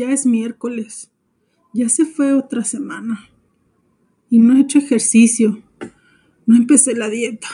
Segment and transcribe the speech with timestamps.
[0.00, 1.10] ya es miércoles.
[1.74, 3.28] Ya se fue otra semana.
[4.30, 5.62] Y no he hecho ejercicio.
[6.46, 7.48] No empecé la dieta.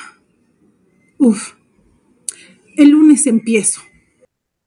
[1.19, 1.55] Uf.
[2.77, 3.81] El lunes empiezo.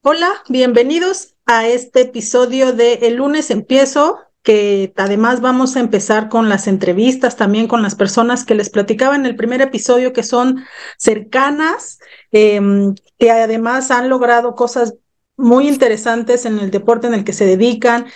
[0.04, 6.50] Hola, bienvenidos a este episodio de El lunes empiezo, que además vamos a empezar con
[6.50, 10.66] las entrevistas también con las personas que les platicaba en el primer episodio que son
[10.98, 12.00] cercanas,
[12.31, 14.95] em, que además han logrado cosas
[15.39, 18.07] muy interesantes en el deporte en el que se dedican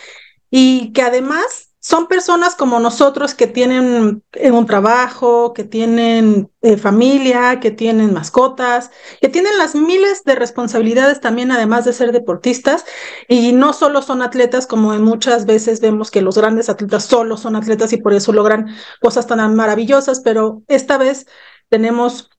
[0.52, 6.78] y que además son personas como nosotros que tienen eh, un trabajo, que tienen eh,
[6.78, 12.86] familia, que tienen mascotas, que tienen las miles de responsabilidades también, además de ser deportistas,
[13.28, 17.58] y no solo son atletas, como muchas veces vemos que los grandes atletas solo son
[17.58, 18.68] atletas y por eso logran
[19.02, 21.26] cosas tan maravillosas, pero esta vez
[21.68, 22.30] tenemos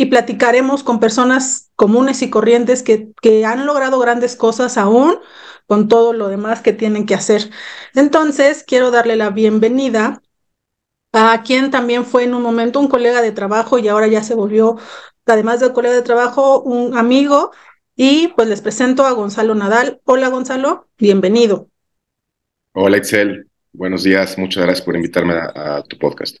[0.00, 5.18] y platicaremos con personas comunes y corrientes que, que han logrado grandes cosas aún
[5.66, 7.50] con todo lo demás que tienen que hacer.
[7.94, 10.22] Entonces, quiero darle la bienvenida
[11.12, 14.34] a quien también fue en un momento un colega de trabajo y ahora ya se
[14.34, 14.78] volvió,
[15.26, 17.50] además de colega de trabajo, un amigo.
[17.94, 20.00] Y pues les presento a Gonzalo Nadal.
[20.06, 21.68] Hola Gonzalo, bienvenido.
[22.72, 26.38] Hola Excel, buenos días, muchas gracias por invitarme a, tu podcast.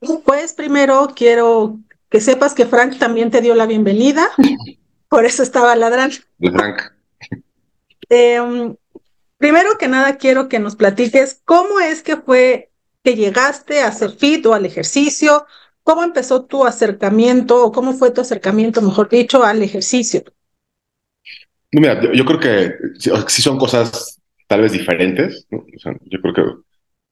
[0.00, 4.28] Pues primero quiero que sepas que Frank también te dio la bienvenida,
[5.08, 6.16] por eso estaba ladrando.
[6.38, 6.82] Frank.
[8.08, 8.76] Em,
[9.36, 12.70] primero que nada, quiero que nos platiques cómo es que fue
[13.02, 15.46] que llegaste a hacer fit o al ejercicio,
[15.82, 20.22] cómo empezó tu acercamiento o cómo fue tu acercamiento, mejor dicho, al ejercicio.
[21.72, 25.46] Mira, yo, creo que sí, son cosas tal vez diferentes.
[25.50, 26.42] yo creo que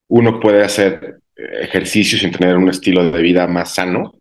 [0.08, 4.14] uno puede hacer ejercicio sin tener un estilo de vida más sano.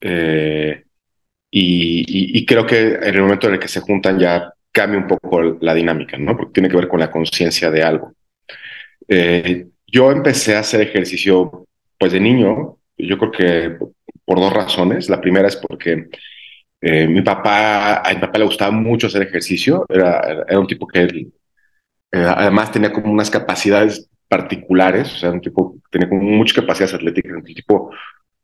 [0.00, 0.84] Eh,
[1.50, 5.40] y, creo que en el momento en el que se juntan ya cambia un poco
[5.60, 6.36] la dinámica, ¿no?
[6.36, 8.12] Porque tiene que ver con la conciencia de algo.
[9.08, 11.66] Eh, yo empecé a hacer ejercicio,
[11.98, 13.78] pues de niño, yo creo que
[14.24, 15.08] por dos razones.
[15.08, 16.08] La primera es porque
[16.80, 20.86] eh, mi papá, a mi papá le gustaba mucho hacer ejercicio, era, era un tipo
[20.86, 21.28] que
[22.12, 27.32] además tenía como unas capacidades particulares, o sea, un tipo tenía como muchas capacidades atléticas,
[27.32, 27.90] un tipo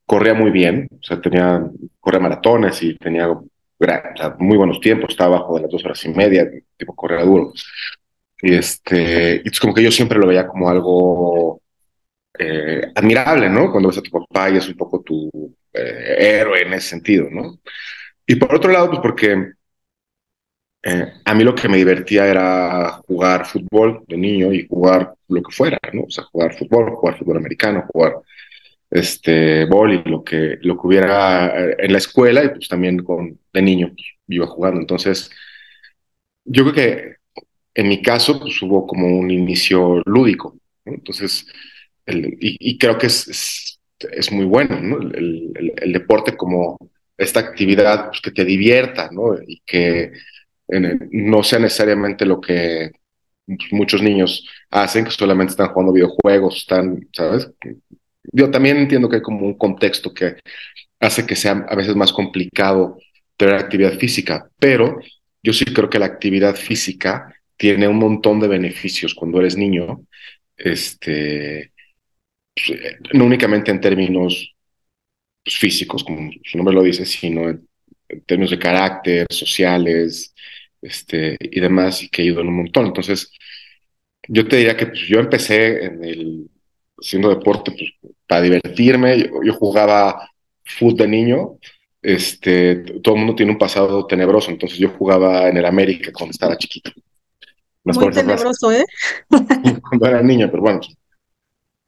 [0.07, 1.63] corría muy bien, o sea, tenía,
[2.01, 3.29] corría maratones y tenía
[4.39, 7.53] muy buenos tiempos, estaba abajo de las dos horas y media, tipo correr duro.
[8.43, 11.61] Y este, es como que yo siempre lo veía como algo
[12.39, 13.71] eh, admirable, ¿no?
[13.71, 15.31] Cuando ves a tu papá y es un poco tu
[15.73, 17.59] eh, héroe en ese sentido, ¿no?
[18.27, 19.53] Y por otro lado, pues porque
[20.83, 25.43] eh, a mí lo que me divertía era jugar fútbol de niño y jugar lo
[25.43, 26.05] que fuera, ¿no?
[26.05, 28.15] O sea, jugar fútbol, jugar fútbol americano, jugar
[28.91, 33.63] este, boli, lo que, lo que hubiera en la escuela y pues también con, de
[33.63, 34.81] niño pues, iba jugando.
[34.81, 35.31] Entonces,
[36.45, 37.17] yo creo que
[37.75, 40.59] en mi caso pues hubo como un inicio lúdico.
[40.85, 41.47] Entonces,
[42.07, 45.01] y, creo que es, es, muy bueno, ¿no?
[45.01, 46.77] El, el, deporte como
[47.17, 49.35] esta actividad pues, que te divierta, ¿no?
[49.47, 50.13] Y que
[51.11, 52.93] no sea necesariamente lo que
[53.73, 57.51] muchos niños hacen, que solamente están jugando videojuegos, están, ¿sabes?
[58.33, 60.37] Yo también entiendo que hay como un contexto que
[61.01, 62.99] hace que sea a veces más complicado
[63.37, 65.01] tener actividad física, pero
[65.43, 70.05] yo sí creo que la actividad física tiene un montón de beneficios cuando eres niño,
[70.57, 71.73] este,
[72.55, 72.79] pues,
[73.13, 74.55] no únicamente en términos
[75.45, 77.67] pues, físicos, como su nombre lo dice, sino en,
[78.27, 80.30] términos de carácter, sociales,
[80.83, 82.87] este, y demás, y que he ido en un montón.
[82.87, 83.33] Entonces,
[84.29, 86.51] yo te diría que pues, yo empecé en el,
[86.99, 89.31] haciendo deporte pues, para divertirme.
[89.45, 90.31] Yo, jugaba
[90.65, 91.59] fútbol de niño.
[92.03, 96.31] Este, todo el mundo tiene un pasado tenebroso, entonces yo jugaba en el América cuando
[96.31, 96.91] estaba chiquito.
[97.85, 98.85] Muy tenebroso, ¿eh?
[99.29, 100.81] cuando era niño, pero bueno,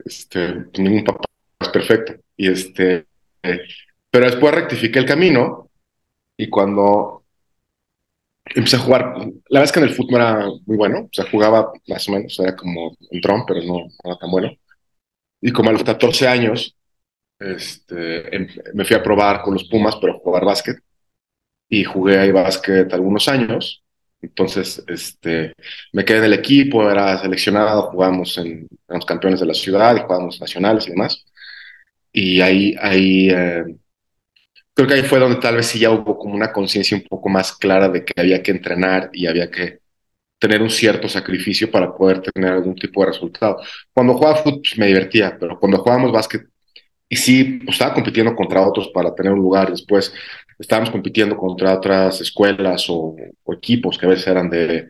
[0.05, 1.25] este, pues, ningún papá
[1.61, 2.15] es perfecto.
[2.37, 3.06] Y este,
[4.11, 5.71] pero después rectifiqué el camino
[6.37, 7.22] y cuando
[8.44, 9.15] empecé a jugar,
[9.49, 12.12] la verdad es que en el fútbol era muy bueno, o sea, jugaba más o
[12.12, 14.50] menos, era como un tron, pero no era tan bueno.
[15.41, 16.77] Y como a los 14 años,
[17.39, 20.79] este, em, me fui a probar con los Pumas, pero jugar básquet.
[21.69, 23.83] Y jugué ahí básquet algunos años.
[24.21, 25.55] Entonces, este,
[25.93, 30.00] me quedé en el equipo, era seleccionado, jugamos en, los campeones de la ciudad y
[30.00, 31.25] jugamos nacionales y demás.
[32.12, 33.65] Y ahí, ahí eh,
[34.75, 37.29] creo que ahí fue donde tal vez sí ya hubo como una conciencia un poco
[37.29, 39.81] más clara de que había que entrenar y había que
[40.39, 43.59] tener un cierto sacrificio para poder tener algún tipo de resultado.
[43.93, 46.43] Cuando jugaba fútbol pues, me divertía, pero cuando jugábamos básquet
[47.09, 49.71] y sí, pues, estaba compitiendo contra otros para tener un lugar.
[49.71, 50.15] Después
[50.59, 53.15] estábamos compitiendo contra otras escuelas o,
[53.53, 54.89] equipos que a veces eran de,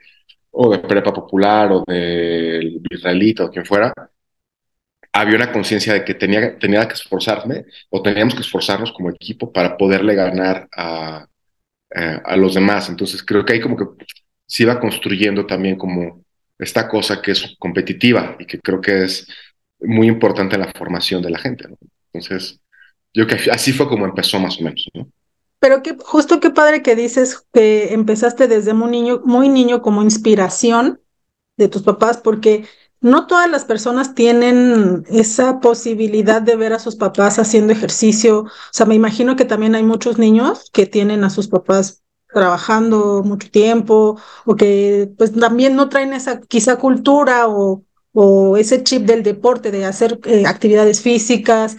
[0.52, 3.92] o de prepa popular o de israelita o quien fuera.
[5.12, 9.52] Había una conciencia de que tenía, tenía que esforzarme o teníamos que esforzarnos como equipo
[9.52, 11.26] para poderle ganar a,
[11.94, 12.88] eh, a los demás.
[12.88, 13.84] Entonces creo que ahí como que
[14.46, 16.24] se iba construyendo también como
[16.58, 19.26] esta cosa que es competitiva y que creo que es
[19.80, 21.66] muy importante en la formación de la gente.
[22.12, 22.60] Entonces,
[23.12, 24.88] yo creo que así fue como empezó más o menos.
[24.94, 25.08] ¿no?
[25.58, 30.02] Pero que, justo qué padre que dices que empezaste desde muy niño, muy niño como
[30.02, 31.00] inspiración
[31.56, 32.64] de tus papás, porque
[33.02, 38.42] no todas las personas tienen esa posibilidad de ver a sus papás haciendo ejercicio.
[38.42, 42.02] O sea, me imagino que también hay muchos niños que tienen a sus papás
[42.32, 48.82] trabajando mucho tiempo o que pues también no traen esa quizá cultura o, o ese
[48.84, 51.76] chip del deporte, de hacer eh, actividades físicas.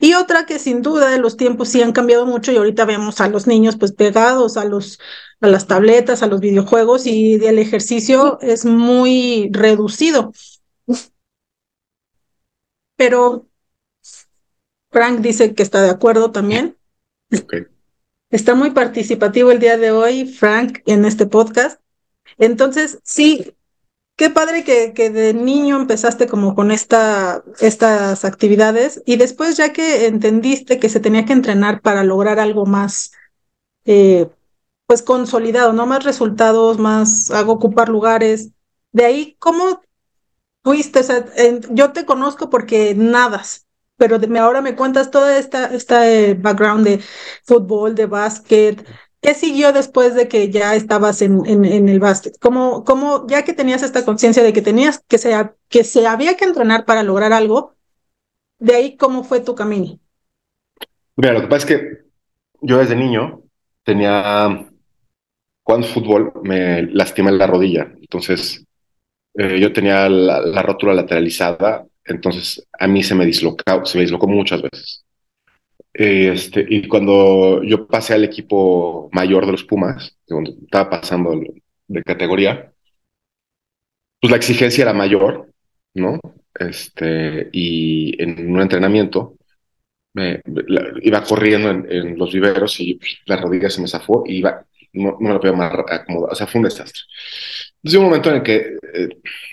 [0.00, 3.28] Y otra que sin duda los tiempos sí han cambiado mucho y ahorita vemos a
[3.28, 4.98] los niños pues pegados a los
[5.40, 10.32] a las tabletas, a los videojuegos y el ejercicio es muy reducido.
[13.04, 13.46] Pero
[14.90, 16.78] Frank dice que está de acuerdo también.
[18.30, 21.78] Está muy participativo el día de hoy, Frank, en este podcast.
[22.38, 23.54] Entonces, sí,
[24.16, 29.74] qué padre que, que de niño empezaste como con esta, estas actividades y después ya
[29.74, 33.12] que entendiste que se tenía que entrenar para lograr algo más,
[33.84, 34.30] eh,
[34.86, 35.84] pues consolidado, ¿no?
[35.84, 38.52] Más resultados, más hago ocupar lugares.
[38.92, 39.82] De ahí, ¿cómo
[40.64, 41.00] fuiste?
[41.00, 41.24] O sea,
[41.70, 47.00] yo te conozco porque nadas, pero ahora me cuentas toda esta, esta eh, background de
[47.44, 48.84] fútbol, de básquet,
[49.24, 52.38] ¿Qué siguió después de que ya estabas en, en, el básquet?
[52.40, 55.32] ¿Cómo, ¿Cómo, ya que tenías esta conciencia de que tenías que se,
[55.70, 57.72] que se había que entrenar para lograr algo,
[58.58, 59.98] de ahí cómo fue tu camino?
[61.16, 62.04] Mira, lo que pasa es que
[62.60, 63.40] yo desde niño
[63.82, 64.68] tenía,
[65.62, 68.66] cuando fútbol me lastimé la rodilla, entonces
[69.34, 74.02] eh, yo tenía la, la, rótula lateralizada, entonces a mí se me dislocó, se me
[74.02, 75.04] dislocó muchas veces.
[75.94, 81.40] Este, y cuando yo pasé al equipo mayor de los Pumas, cuando estaba pasando
[81.86, 82.72] de categoría,
[84.20, 85.50] pues la exigencia era mayor,
[85.94, 86.20] ¿no?
[86.58, 89.36] Este, y en un entrenamiento
[90.14, 90.40] me,
[91.02, 95.30] iba corriendo en, los viveros y la rodilla se me zafó y iba, no, me
[95.30, 97.02] lo podía acomodar, o sea, fue un desastre.
[97.84, 99.08] Entonces, un momento en el que eh,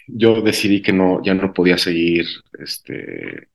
[0.08, 2.26] yo decidí que no, ya no podía seguir
[2.60, 3.50] este,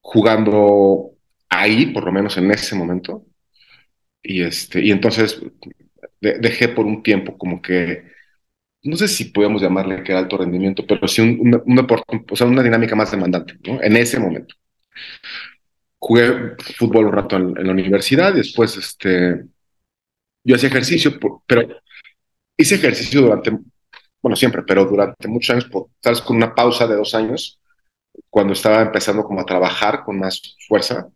[0.00, 1.12] jugando
[1.48, 3.24] ahí, por lo menos en ese momento.
[4.22, 5.40] Y, este, y entonces
[6.20, 8.04] dejé por un tiempo como que,
[8.82, 11.64] no sé si podemos llamarle que era alto rendimiento, pero sí un,
[12.30, 13.82] o sea, una dinámica más demandante, ¿no?
[13.82, 14.54] En ese momento.
[15.98, 19.44] Jugué fútbol un rato en, la universidad y después este,
[20.44, 21.68] yo hacía ejercicio, pero
[22.56, 23.50] hice ejercicio durante,
[24.22, 25.68] bueno, siempre, pero durante muchos años,
[26.00, 27.60] tal vez con una pausa de dos años,
[28.30, 31.08] cuando estaba empezando como a trabajar con más fuerza,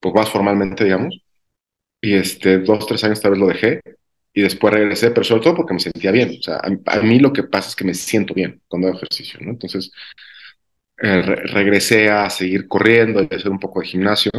[0.00, 1.22] pues más formalmente, digamos.
[2.00, 3.80] Y este, dos, tres años tal vez lo dejé
[4.34, 6.36] y después regresé, pero sobre todo porque me sentía bien.
[6.40, 9.38] O sea, a, mí lo que pasa es que me siento bien cuando hago ejercicio,
[9.42, 9.50] ¿no?
[9.50, 9.92] Entonces,
[11.02, 14.30] eh, regresé a seguir corriendo y a hacer un poco de gimnasio.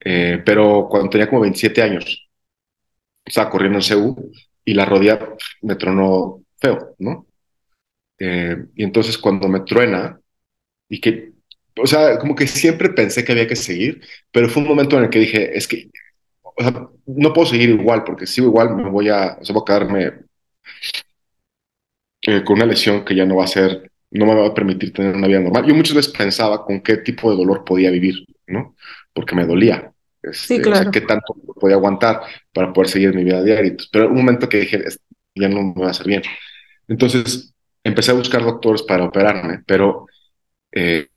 [0.00, 2.30] Eh, pero cuando tenía como 27 años,
[3.24, 4.16] estaba corriendo en CEU
[4.64, 5.18] y la rodilla
[5.62, 7.26] me tronó feo, ¿no?
[8.18, 10.20] Eh, y entonces cuando me truena
[10.88, 11.32] y que
[11.82, 14.00] o sea, como que siempre pensé que había que seguir,
[14.32, 15.90] pero fue un momento en el que dije, es que,
[16.42, 19.54] o sea, no puedo seguir igual, porque si sigo igual me voy a, o sea,
[19.54, 20.12] voy a quedarme
[22.22, 24.92] eh, con una lesión que ya no va a ser, no me va a permitir
[24.92, 25.66] tener una vida normal.
[25.66, 28.74] Yo muchas veces pensaba con qué tipo de dolor podía vivir, ¿no?
[29.12, 29.92] Porque me dolía.
[30.22, 30.80] Este, sí, claro.
[30.80, 32.22] O sea, qué tanto podía aguantar
[32.52, 33.74] para poder seguir mi vida diaria.
[33.92, 34.84] Pero un momento que dije,
[35.34, 36.22] ya no me va a hacer bien.
[36.88, 40.06] Entonces empecé a buscar doctores para operarme, pero
[40.72, 41.08] eh,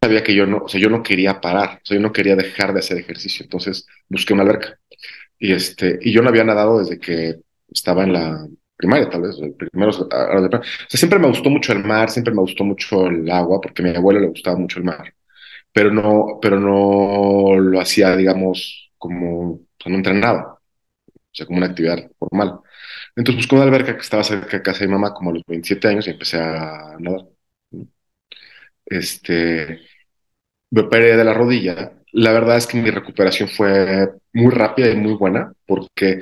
[0.00, 2.36] sabía que yo no, o sea, yo no quería parar, o sea, yo no quería
[2.36, 4.78] dejar de hacer ejercicio, entonces busqué una alberca.
[5.38, 7.36] Y, este, y yo no había nadado desde que
[7.68, 8.46] estaba en la
[8.76, 12.64] primaria, tal vez, primero, o sea, siempre me gustó mucho el mar, siempre me gustó
[12.64, 15.14] mucho el agua, porque a mi abuelo le gustaba mucho el mar,
[15.74, 20.60] pero no, pero no lo hacía, digamos, como, no entrenaba,
[21.08, 22.60] o sea, como una actividad formal.
[23.16, 25.44] Entonces busqué una alberca que estaba cerca de casa de mi mamá como a los
[25.46, 27.26] 27 años y empecé a nadar
[28.86, 29.80] este,
[30.70, 31.92] me operé de la rodilla.
[32.12, 36.20] La verdad es que mi recuperación fue muy rápida y muy buena, porque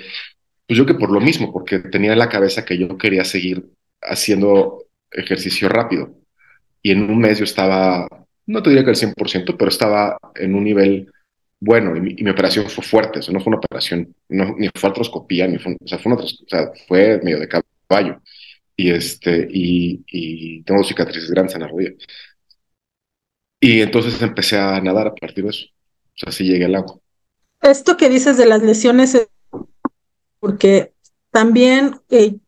[0.66, 3.66] pues yo que por lo mismo, porque tenía en la cabeza que yo quería seguir
[4.02, 6.14] haciendo ejercicio rápido.
[6.82, 8.08] Y en un mes yo estaba
[8.46, 11.12] no te diría que al 100%, pero estaba en un nivel
[11.60, 15.46] bueno y mi, operación fue fuerte, o sea, no fue una operación, ni fue artroscopía,
[15.46, 18.20] ni fue, o sea, fue, una, o sea, fue medio de caballo.
[18.74, 21.92] Y, este, y, y tengo cicatrices grandes en la rodilla.
[23.60, 25.66] Y entonces empecé a nadar a partir de eso.
[25.66, 26.98] O sea, así llegué al agua.
[27.60, 29.28] Esto que dices de las lesiones,
[30.40, 30.94] porque
[31.30, 32.38] también eh,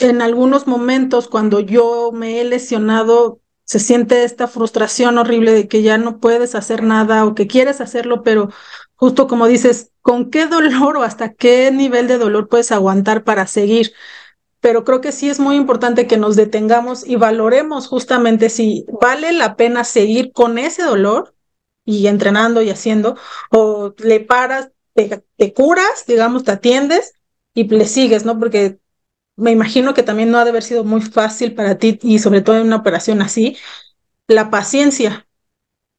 [0.00, 5.82] en algunos momentos cuando yo me he lesionado, se siente esta frustración horrible de que
[5.82, 8.48] ya no puedes hacer nada o que quieres hacerlo, pero
[8.94, 13.46] justo como dices, ¿con qué dolor o hasta qué nivel de dolor puedes aguantar para
[13.46, 13.92] seguir?
[14.60, 19.32] Pero creo que sí es muy importante que nos detengamos y valoremos justamente si vale
[19.32, 21.34] la pena seguir con ese dolor
[21.84, 23.18] y entrenando y haciendo,
[23.50, 27.12] o le paras, te, curas, digamos, te atiendes
[27.52, 28.38] y le sigues, ¿no?
[28.38, 28.78] Porque
[29.38, 32.42] me imagino que también no ha de haber sido muy fácil para ti y sobre
[32.42, 33.56] todo en una operación así,
[34.26, 35.26] la paciencia.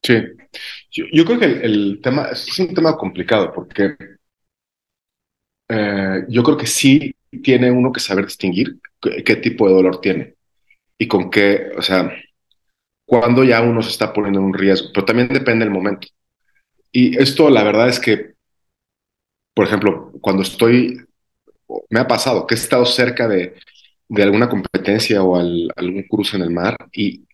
[0.02, 0.14] Sí,
[0.90, 3.96] yo, creo que el, tema es un tema complicado porque
[5.68, 10.34] eh, yo creo que sí tiene uno que saber distinguir qué, tipo de dolor tiene
[10.98, 12.12] y con qué, o sea,
[13.06, 16.08] cuando ya uno se está poniendo en un riesgo, pero también depende del momento.
[16.92, 18.34] Y esto la verdad es que,
[19.54, 21.06] por ejemplo, cuando estoy
[21.90, 23.54] me ha pasado que he estado cerca de,
[24.08, 27.24] de alguna competencia o algún cruce en el mar y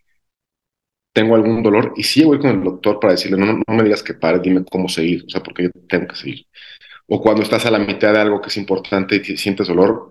[1.12, 4.02] tengo algún dolor y sí voy con el doctor para decirle, no, no, me digas
[4.02, 6.46] que pare, dime cómo seguir, o sea, porque yo tengo que seguir.
[7.08, 10.10] O cuando estás a la mitad de algo que es importante y sientes dolor,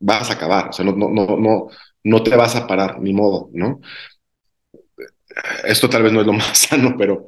[0.00, 1.68] vas a acabar, o sea, no, no, no, no,
[2.04, 3.80] no te vas a parar, ni modo, ¿no?
[5.64, 7.24] Esto tal vez no es lo más sano, pero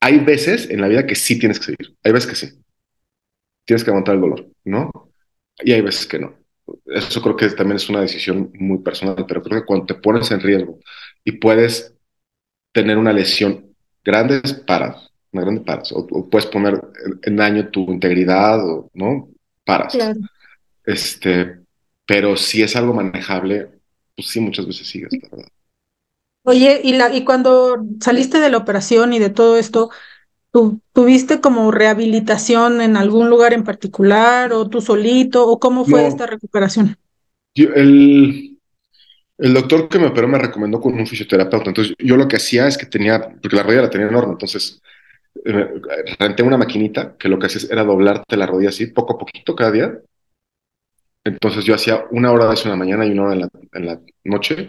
[0.00, 2.62] hay veces en la vida que sí tienes que seguir, hay veces que sí.
[3.64, 5.11] Tienes que aguantar el dolor, ¿no?
[5.64, 6.34] Y hay veces que no.
[6.86, 10.30] Eso creo que también es una decisión muy personal, pero creo que cuando te pones
[10.30, 10.78] en riesgo
[11.24, 11.94] y puedes
[12.72, 16.80] tener una lesión grande, paras, una grande paras, o, puedes poner
[17.22, 19.28] en daño tu integridad, o, ¿no?
[19.64, 19.96] Paras.
[20.84, 21.58] Este,
[22.06, 23.70] pero si es algo manejable,
[24.16, 25.48] pues sí, muchas veces sigues, la verdad.
[26.44, 29.90] Oye, y, la, y cuando saliste de la operación y de todo esto,
[30.92, 36.26] ¿Tuviste como rehabilitación en algún lugar en particular o tú solito o cómo fue esta
[36.26, 36.96] recuperación?
[37.54, 38.58] el,
[39.38, 41.70] el doctor que me operó me recomendó con un fisioterapeuta.
[41.70, 44.82] Entonces yo lo que hacía es que tenía, porque la rodilla la tenía enorme, entonces
[45.44, 45.68] eh,
[46.18, 49.56] renté una maquinita que lo que hacía era doblarte la rodilla así, poco a poquito
[49.56, 49.98] cada día.
[51.24, 54.00] Entonces yo hacía una hora de eso en la mañana y una hora en la,
[54.24, 54.68] noche.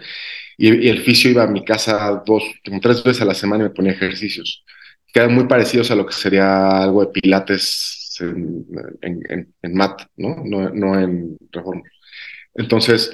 [0.58, 3.66] Y, y, el fisio iba a mi casa dos, como tres veces a la semana
[3.66, 4.64] y me ponía ejercicios
[5.14, 8.66] quedan muy parecidos a lo que sería algo de pilates en,
[9.02, 10.44] en, en, mat, ¿no?
[10.44, 10.70] ¿no?
[10.70, 11.84] No en reforma.
[12.56, 13.12] Entonces,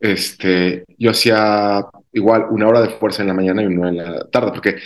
[0.00, 4.28] este, yo hacía igual una hora de fuerza en la mañana y una en la
[4.30, 4.76] tarde, porque,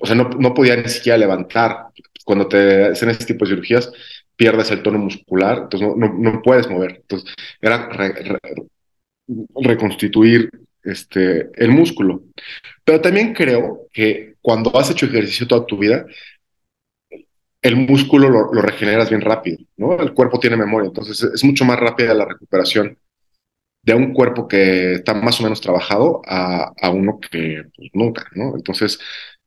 [0.00, 1.88] o sea, no, no podía ni siquiera levantar.
[2.24, 3.92] Cuando te hacen este tipo de cirugías,
[4.34, 6.96] pierdes el tono muscular, entonces no, no, puedes mover.
[7.02, 7.88] Entonces, era
[9.54, 10.50] reconstituir
[10.82, 12.22] este, el músculo.
[12.84, 16.06] Pero también creo que cuando has hecho ejercicio toda tu vida,
[17.60, 20.00] el músculo lo, regeneras bien rápido, ¿no?
[20.00, 22.96] El cuerpo tiene memoria, entonces es mucho más rápida la recuperación
[23.82, 28.54] de un cuerpo que está más o menos trabajado a, uno que pues, nunca, ¿no?
[28.54, 29.00] Entonces,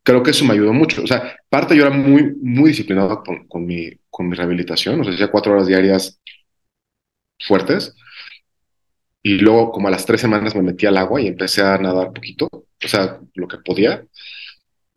[0.04, 1.02] creo que eso me ayudó mucho.
[1.02, 5.14] O sea, parte yo era muy, muy disciplinado con, mi, con mi rehabilitación, o sea,
[5.14, 6.20] hacía cuatro horas diarias
[7.40, 7.96] fuertes,
[9.24, 12.12] y luego como a las tres semanas me metí al agua y empecé a nadar
[12.12, 14.04] poquito, o sea, lo que podía.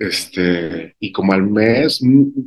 [0.02, 2.00] Este, y como al mes,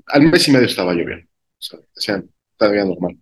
[0.07, 1.29] al mes y medio estaba yo bien.
[1.57, 2.21] O sea,
[2.69, 3.17] bien normal.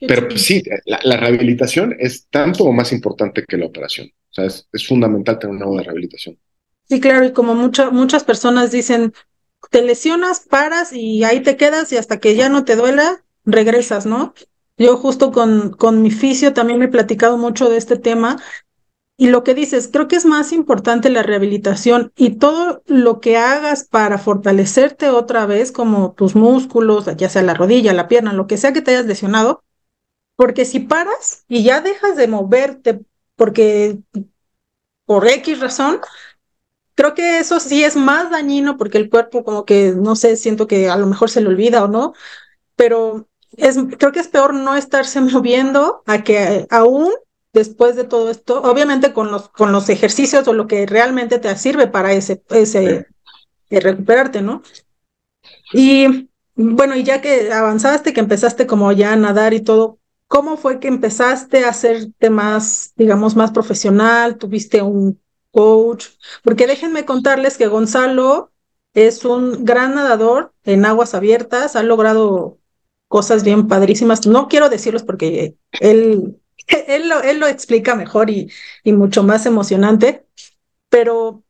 [0.00, 4.08] pero sí, la, rehabilitación es tanto o más importante que la operación.
[4.08, 6.36] O sea, es, es fundamental tener una buena rehabilitación.
[6.88, 9.12] Sí, claro, y como muchas personas dicen,
[9.70, 14.04] te lesionas, paras y ahí te quedas y hasta que ya no te duela, regresas,
[14.04, 14.34] ¿no?
[14.78, 18.42] Yo justo con, con mi fisio también me he platicado mucho de este tema
[19.20, 23.36] y lo que dices, creo que es más importante la rehabilitación y todo lo que
[23.36, 28.46] hagas para fortalecerte otra vez, como tus músculos, ya sea la rodilla, la pierna, lo
[28.46, 29.64] que sea que te hayas lesionado,
[30.36, 33.00] porque si paras y ya dejas de moverte
[33.34, 33.98] porque
[35.04, 36.00] por X razón,
[36.94, 40.68] creo que eso sí es más dañino porque el cuerpo como que, no sé, siento
[40.68, 42.12] que a lo mejor se le olvida o no,
[42.76, 47.10] pero es, creo que es peor no estarse moviendo a que aún
[47.52, 51.54] después de todo esto, obviamente con los, con los ejercicios o lo que realmente te
[51.56, 53.06] sirve para ese, ese
[53.70, 54.62] eh, recuperarte, ¿no?
[55.72, 60.56] Y bueno, y ya que avanzaste, que empezaste como ya a nadar y todo, ¿cómo
[60.56, 64.38] fue que empezaste a hacerte más, digamos, más profesional?
[64.38, 66.06] ¿Tuviste un coach,
[66.42, 68.52] porque déjenme contarles que Gonzalo
[68.94, 72.58] es un gran nadador en aguas abiertas, ha logrado
[73.08, 74.26] cosas bien padrísimas.
[74.26, 76.40] No quiero decirlos porque él,
[76.88, 78.50] él, lo, él lo explica mejor y,
[78.84, 80.26] y mucho más emocionante,
[80.88, 81.44] pero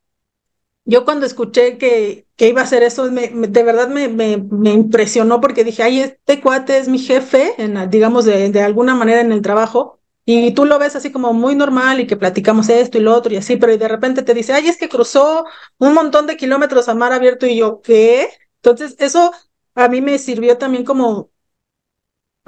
[0.84, 5.40] yo cuando escuché que, que iba a hacer eso, me, de verdad me, me, impresionó
[5.40, 9.32] porque dije, ay, este cuate es mi jefe, en, digamos, de, de, alguna manera en
[9.32, 13.02] el trabajo, y tú lo ves así como muy normal y que platicamos esto y
[13.02, 15.44] lo otro y así, pero de repente te dice, ay, es que cruzó
[15.78, 18.28] un montón de kilómetros a mar abierto y yo, ¿qué?
[18.62, 19.32] Entonces, eso
[19.74, 21.30] a mí me sirvió también como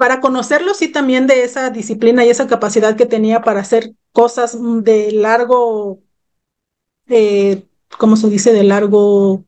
[0.01, 4.57] para conocerlo, sí, también de esa disciplina y esa capacidad que tenía para hacer cosas
[4.59, 5.99] de largo...
[7.07, 7.67] Eh,
[7.99, 8.51] ¿cómo se dice?
[8.51, 9.45] De largo,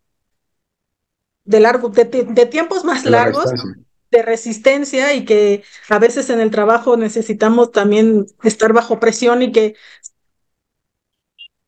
[1.43, 3.51] de largo, de, de tiempos más largos,
[4.11, 9.51] de resistencia y que a veces en el trabajo necesitamos también estar bajo presión y
[9.51, 9.73] que,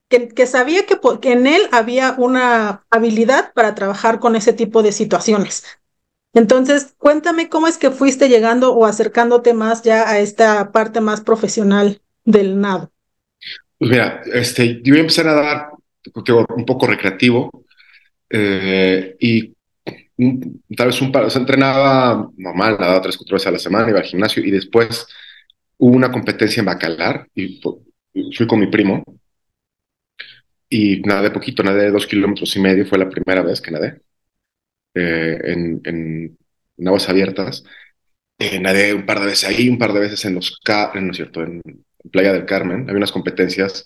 [0.10, 4.84] que, que sabía que, que en él había una habilidad para trabajar con ese tipo
[4.84, 5.64] de situaciones.
[6.36, 11.22] Entonces, cuéntame cómo es que fuiste llegando o acercándote más ya a esta parte más
[11.22, 12.92] profesional del nado.
[13.78, 15.70] Pues mira, este, yo voy a empezar a dar
[16.56, 17.66] un poco recreativo
[18.30, 19.54] eh, y
[20.76, 24.00] tal vez un par, se entrenaba normal, nadaba tres, cuatro veces a la semana, iba
[24.00, 25.08] al gimnasio y después
[25.78, 27.62] hubo una competencia en Bacalar y
[28.36, 29.04] fui con mi primo
[30.70, 34.02] y nadé poquito, nadé dos kilómetros y medio, fue la primera vez que nadé
[34.96, 36.38] eh, en, en,
[36.88, 37.64] aguas abiertas.
[38.40, 41.16] Eh, nadé un par de veces ahí, un par de veces en los, no es
[41.16, 41.62] cierto, en
[42.12, 43.86] Playa del Carmen, había unas competencias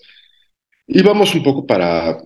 [0.92, 2.18] Íbamos un poco para,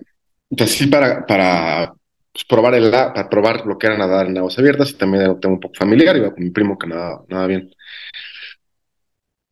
[0.59, 1.93] así para, para
[2.31, 5.33] pues, probar el, para probar lo que era nadar en aguas abiertas y también era
[5.33, 7.69] un poco familiar, iba con mi primo que nada, nada bien.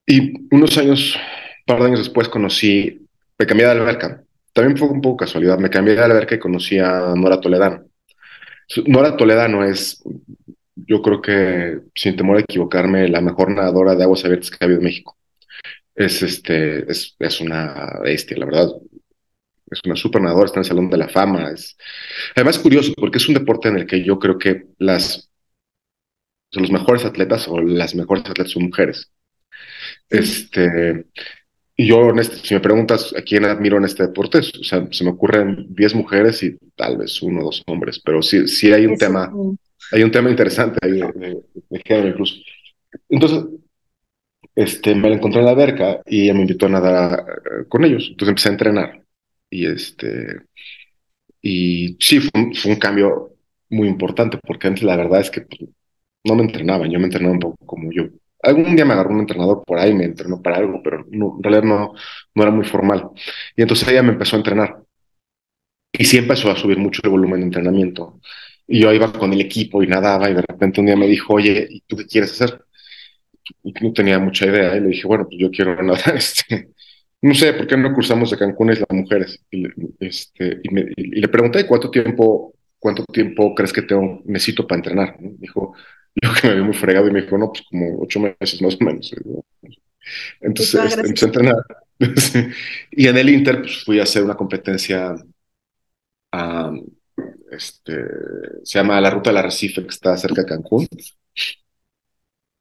[0.08, 3.06] Y unos años, un par de años después conocí,
[3.38, 4.24] me cambié de alberca.
[4.52, 7.86] También fue un poco casualidad, me cambié de alberca y conocí a Nora Toledano.
[8.86, 10.04] Nora Toledano es,
[10.76, 14.66] yo creo que, sin temor a equivocarme, la mejor nadadora de aguas abiertas que ha
[14.66, 15.18] habido en México.
[15.96, 18.70] Es, este, es, es una bestia, la verdad
[19.74, 21.50] es una super nadadora, está en el Salón de la Fama.
[21.52, 21.78] Es...
[22.36, 25.30] Además, es curioso porque es un deporte en el que yo creo que las,
[26.52, 29.12] los mejores atletas o las mejores atletas son mujeres.
[30.10, 31.06] Este,
[31.76, 35.04] y yo, este, si me preguntas a quién admiro en este deporte, o sea, se
[35.04, 38.86] me ocurren 10 mujeres y tal vez uno o dos hombres, pero sí, sí hay
[38.86, 39.32] un tema,
[39.92, 42.36] hay un tema interesante ahí de, de, género incluso.
[43.10, 43.46] Entonces,
[44.56, 47.84] este, me la encontré en la alberca y ella me invitó a nadar eh, con
[47.86, 48.08] ellos.
[48.10, 49.04] Entonces empecé a entrenar.
[49.50, 50.42] Y este,
[51.42, 53.36] y sí, fue un, cambio
[53.70, 55.70] muy importante, porque antes la verdad es que pues,
[56.24, 58.06] no me entrenaban, yo me entrenaba un poco como yo.
[58.44, 61.44] Algún día me agarró un entrenador por ahí, me entrenó para algo, pero no, en
[61.44, 61.94] realidad no,
[62.36, 63.10] no era muy formal.
[63.56, 64.84] Y entonces ella me empezó a entrenar.
[65.92, 68.20] Y sí empezó a subir mucho el volumen de entrenamiento.
[68.68, 71.34] Y yo iba con el equipo y nadaba y de repente un día me dijo,
[71.34, 72.62] oye, ¿y tú qué quieres hacer?
[73.64, 74.76] Y no tenía mucha idea.
[74.76, 76.70] Y le dije, bueno, pues yo quiero nadar este,
[77.24, 79.40] no sé, ¿por qué no cruzamos de Cancún y las mujeres?
[79.50, 79.66] Y,
[80.00, 84.80] este, y, me, y, le pregunté cuánto tiempo, cuánto tiempo crees que tengo, necesito para
[84.80, 85.16] entrenar.
[85.22, 85.32] ¿no?
[85.40, 85.74] Dijo,
[86.22, 88.76] yo que me vi muy fregado y me dijo, no, pues como ocho meses más
[88.76, 89.14] o menos.
[90.42, 91.56] Entonces pues, este, empecé a entrenar.
[92.92, 95.16] y en el Inter pues, fui a hacer una competencia,
[96.34, 96.86] um,
[97.52, 98.06] este,
[98.64, 100.88] se llama la Ruta del Arrecife, que está cerca de Cancún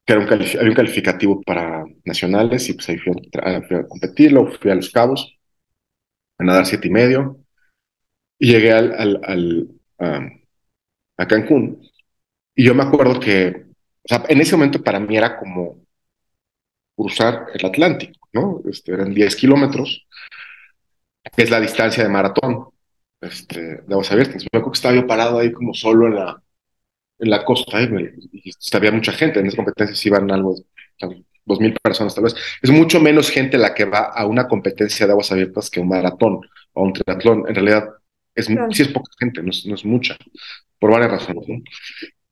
[0.05, 3.87] que era un, había un calificativo para nacionales y pues ahí fui a, fui a
[3.87, 5.37] competirlo, fui a Los Cabos
[6.37, 7.39] a nadar siete y medio
[8.39, 10.41] y llegué al, al, al
[11.17, 11.81] a Cancún
[12.55, 13.65] y yo me acuerdo que,
[14.03, 15.83] o sea, en ese momento para mí era como
[16.95, 18.61] cruzar el Atlántico, ¿no?
[18.69, 20.07] Este, eran 10 kilómetros,
[21.35, 22.67] que es la distancia de maratón
[23.21, 24.43] este, de aguas abiertas.
[24.43, 26.43] Me acuerdo que estaba yo parado ahí como solo en la,
[27.19, 27.87] en la costa y,
[28.73, 29.39] había mucha gente.
[29.39, 30.55] En esa competencia iban algo,
[31.45, 32.35] dos mil personas tal vez.
[32.61, 35.89] Es mucho menos gente la que va a una competencia de aguas abiertas que un
[35.89, 36.41] maratón
[36.73, 37.45] o un triatlón.
[37.47, 37.89] En realidad,
[38.35, 40.17] es, sí es poca gente, no es, no es mucha,
[40.79, 41.45] por varias razones.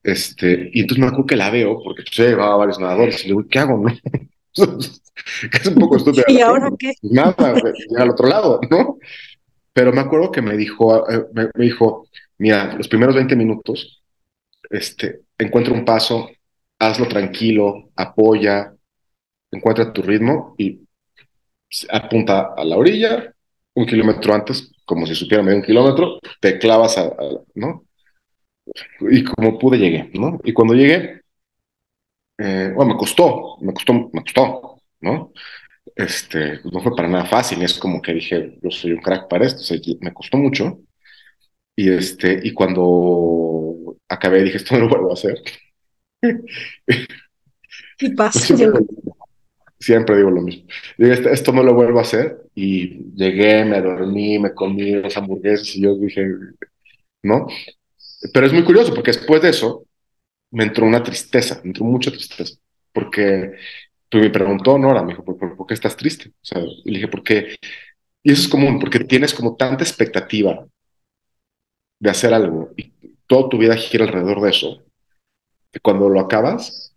[0.04, 3.34] Este, y entonces me acuerdo que la veo, porque yo llevaba varios nadadores, y le
[3.36, 3.78] digo, ¿qué hago?
[3.78, 3.94] No?
[4.56, 6.26] es un poco estúpido.
[6.28, 6.94] ¿Y ahora qué?
[7.02, 7.62] Pues nada,
[7.98, 8.98] al otro lado, ¿no?
[9.74, 14.04] Pero me acuerdo que me dijo, eh, me, me dijo, mira, los primeros 20 minutos
[14.70, 16.30] este, encuentra un paso,
[16.80, 18.74] hazlo tranquilo, apoya,
[19.52, 20.82] encuentra tu ritmo y
[21.90, 23.34] apunta a la orilla,
[23.74, 27.14] un kilómetro antes, como si supiera medio un kilómetro, te clavas, a,
[27.56, 27.86] ¿no?
[29.00, 30.40] Y como pude llegué, ¿no?
[30.44, 31.22] Y cuando llegué,
[32.38, 35.32] eh, bueno, me costó, me costó, me costó, ¿no?
[35.96, 39.46] este, no fue para nada fácil, es como que dije, yo soy un crack para
[39.46, 40.80] esto, o sea, me costó mucho,
[41.76, 45.42] y este, y cuando acabé dije, esto no lo vuelvo a hacer.
[48.00, 48.56] Y pasa.
[48.56, 48.82] Siempre,
[49.80, 50.68] siempre, digo lo mismo.
[50.98, 55.18] Digo, esto, esto, no lo vuelvo a hacer, y llegué, me dormí, me comí las
[55.18, 56.28] hamburguesas, y yo dije,
[57.24, 57.48] ¿no?
[58.34, 59.86] Pero es muy curioso, porque después de eso,
[60.52, 62.56] me entró una tristeza, me entró mucha tristeza,
[62.92, 63.54] porque
[64.10, 66.34] pues me preguntó Nora, me dijo, ¿por, qué estás triste?
[66.54, 67.56] O le dije, ¿por qué?
[68.24, 70.68] Y eso es común, porque tienes como tanta expectativa
[72.00, 72.92] de hacer algo y
[73.26, 74.84] toda tu vida gira alrededor de eso,
[75.72, 76.94] que cuando lo acabas,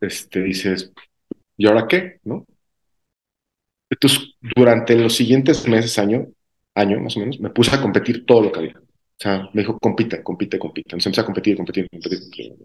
[0.00, 0.92] este, dices,
[1.56, 2.20] ¿y ahora qué?
[2.24, 2.46] ¿No?
[3.90, 6.28] Entonces, durante los siguientes meses, año,
[6.74, 8.80] año más o menos, me puse a competir todo lo que había.
[9.20, 10.88] O sea, me dijo, compite, compite, compite.
[10.88, 12.56] Entonces empecé a competir, competir, competir.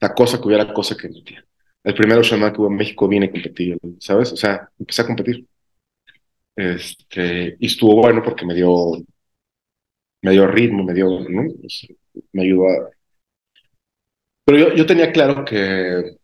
[0.00, 1.42] La cosa que hubiera, cosa que metía.
[1.82, 4.32] El primero Shaman que hubo en México vine a competir, ¿sabes?
[4.32, 5.46] O sea, empecé a competir.
[6.54, 8.92] Este, y estuvo bueno porque me dio,
[10.22, 11.44] me dio ritmo, me dio, ¿no?
[12.32, 12.90] me ayudó a...
[14.44, 16.16] Pero yo, yo tenía claro que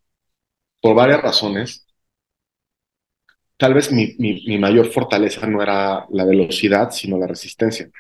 [0.80, 1.86] por varias razones,
[3.56, 7.90] tal vez mi, mi, mayor fortaleza no era la velocidad, sino la resistencia.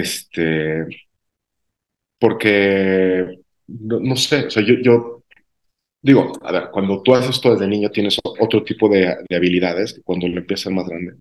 [0.00, 0.86] Este,
[2.18, 5.10] porque, no, no sé, o sea, yo, yo
[6.02, 9.94] Digo, a ver, cuando tú haces esto desde niño tienes otro tipo de, de habilidades
[9.94, 11.14] que cuando lo empiezas más grande.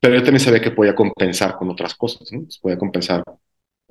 [0.00, 2.44] Pero yo también sabía que podía compensar con otras cosas, ¿no?
[2.60, 3.38] Podía compensar, o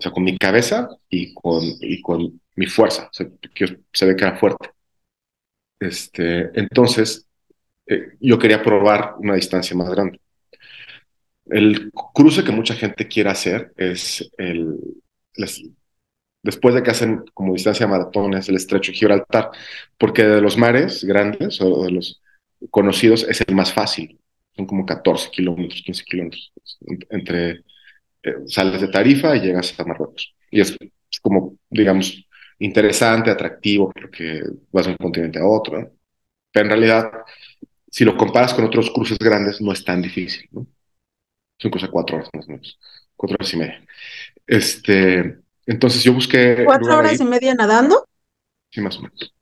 [0.02, 3.08] sea, con mi cabeza y con, y con mi fuerza.
[3.12, 4.70] O sea, que yo sabía que era fuerte.
[5.80, 7.28] Este, entonces,
[7.88, 10.20] eh, yo quería probar una distancia más grande.
[11.52, 14.78] El cruce que mucha gente quiere hacer es el,
[16.44, 19.52] después de que hacen como distancia maratones el estrecho de Gibraltar,
[19.98, 22.22] porque de los mares grandes o de los
[22.70, 24.20] conocidos es el más fácil.
[24.56, 26.52] Son como 14 kilómetros, 15 kilómetros
[27.10, 27.64] entre
[28.24, 30.36] eh, sales de Tarifa y llegas a Marruecos.
[30.52, 32.26] Y es, es, como, digamos,
[32.60, 35.92] interesante, atractivo, porque vas de un continente a otro.
[36.52, 37.12] Pero en realidad,
[37.90, 40.48] si lo comparas con otros cruces grandes, no es tan difícil.
[40.52, 40.68] ¿no?
[41.62, 42.80] Son cosas cuatro horas más o menos,
[43.16, 43.86] cuatro horas y media.
[44.48, 46.64] Este, entonces yo busqué...
[46.66, 48.08] ¿Cuatro horas y media nadando?
[48.72, 49.34] Sí, más o menos.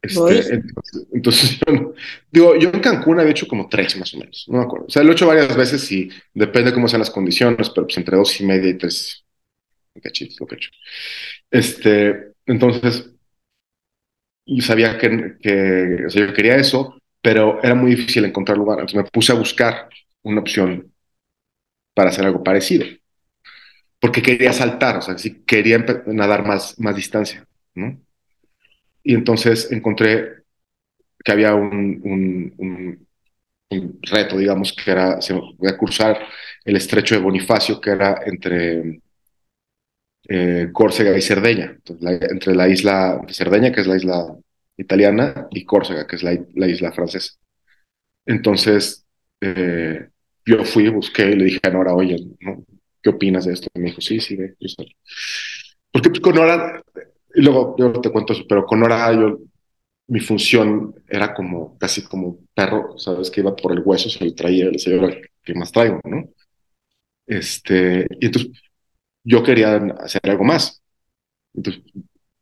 [0.00, 1.94] Este, entonces, entonces, yo,
[2.30, 4.86] digo, yo en Cancún había hecho como tres más o menos, no me acuerdo.
[4.86, 7.98] O sea, lo he hecho varias veces y depende cómo sean las condiciones, pero pues
[7.98, 9.24] entre dos y media y tres
[10.00, 10.70] cachitos lo que he hecho.
[11.50, 13.10] Este, entonces,
[14.60, 18.78] sabía que, que o sea, yo quería eso, pero era muy difícil encontrar lugar.
[18.78, 19.88] Entonces me puse a buscar
[20.22, 20.89] una opción
[22.00, 22.86] para hacer algo parecido
[24.00, 25.14] porque quería saltar, o sea,
[25.46, 28.00] quería nadar más, más distancia, ¿no?
[29.02, 30.44] Y entonces encontré
[31.22, 32.00] que había un,
[32.58, 33.06] un,
[34.02, 35.18] reto, digamos, que era
[35.58, 36.18] voy a cruzar
[36.64, 39.00] el estrecho de Bonifacio, que era entre
[40.28, 44.36] eh, Córcega y Cerdeña, entonces, entre la isla de Cerdeña, que es la isla
[44.78, 47.34] italiana, y Córcega, que es la, la isla francesa.
[48.26, 49.06] Entonces,
[49.40, 50.08] eh,
[50.46, 52.64] yo fui, busqué y le dije a Nora, oye, ¿no?
[53.02, 53.68] ¿qué opinas de esto?
[53.74, 54.54] Y me dijo, sí, sí, ve,
[55.92, 56.82] Porque pues, con Nora,
[57.34, 59.38] y luego yo te cuento eso, pero con Nora yo,
[60.08, 63.30] mi función era como, casi como perro, ¿sabes?
[63.30, 64.98] Que iba por el hueso, se le traía, le decía,
[65.44, 66.24] ¿qué más traigo, no?
[67.26, 68.52] Este, y entonces
[69.24, 70.82] yo quería hacer algo más.
[71.54, 71.82] Entonces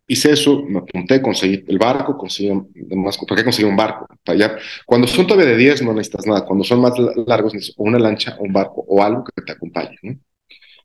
[0.08, 2.50] hice eso, me apunté, conseguí el barco, conseguí
[2.96, 4.08] más, ¿por qué conseguí un barco?
[4.26, 6.94] Allá, cuando son todavía de 10 no necesitas nada, cuando son más
[7.26, 10.18] largos necesitas una lancha, un barco o algo que te acompañe, ¿no?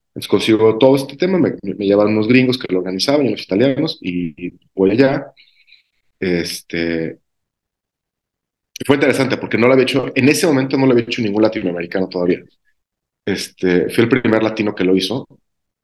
[0.09, 3.41] Entonces consigo todo este tema, me, me llevaron unos gringos que lo organizaban y los
[3.41, 5.33] italianos y, voy allá.
[6.19, 7.19] Este,
[8.86, 11.41] fue interesante porque no lo había hecho, en ese momento no lo había hecho ningún
[11.41, 12.43] latinoamericano todavía.
[13.25, 15.27] Este, fui el primer latino que lo hizo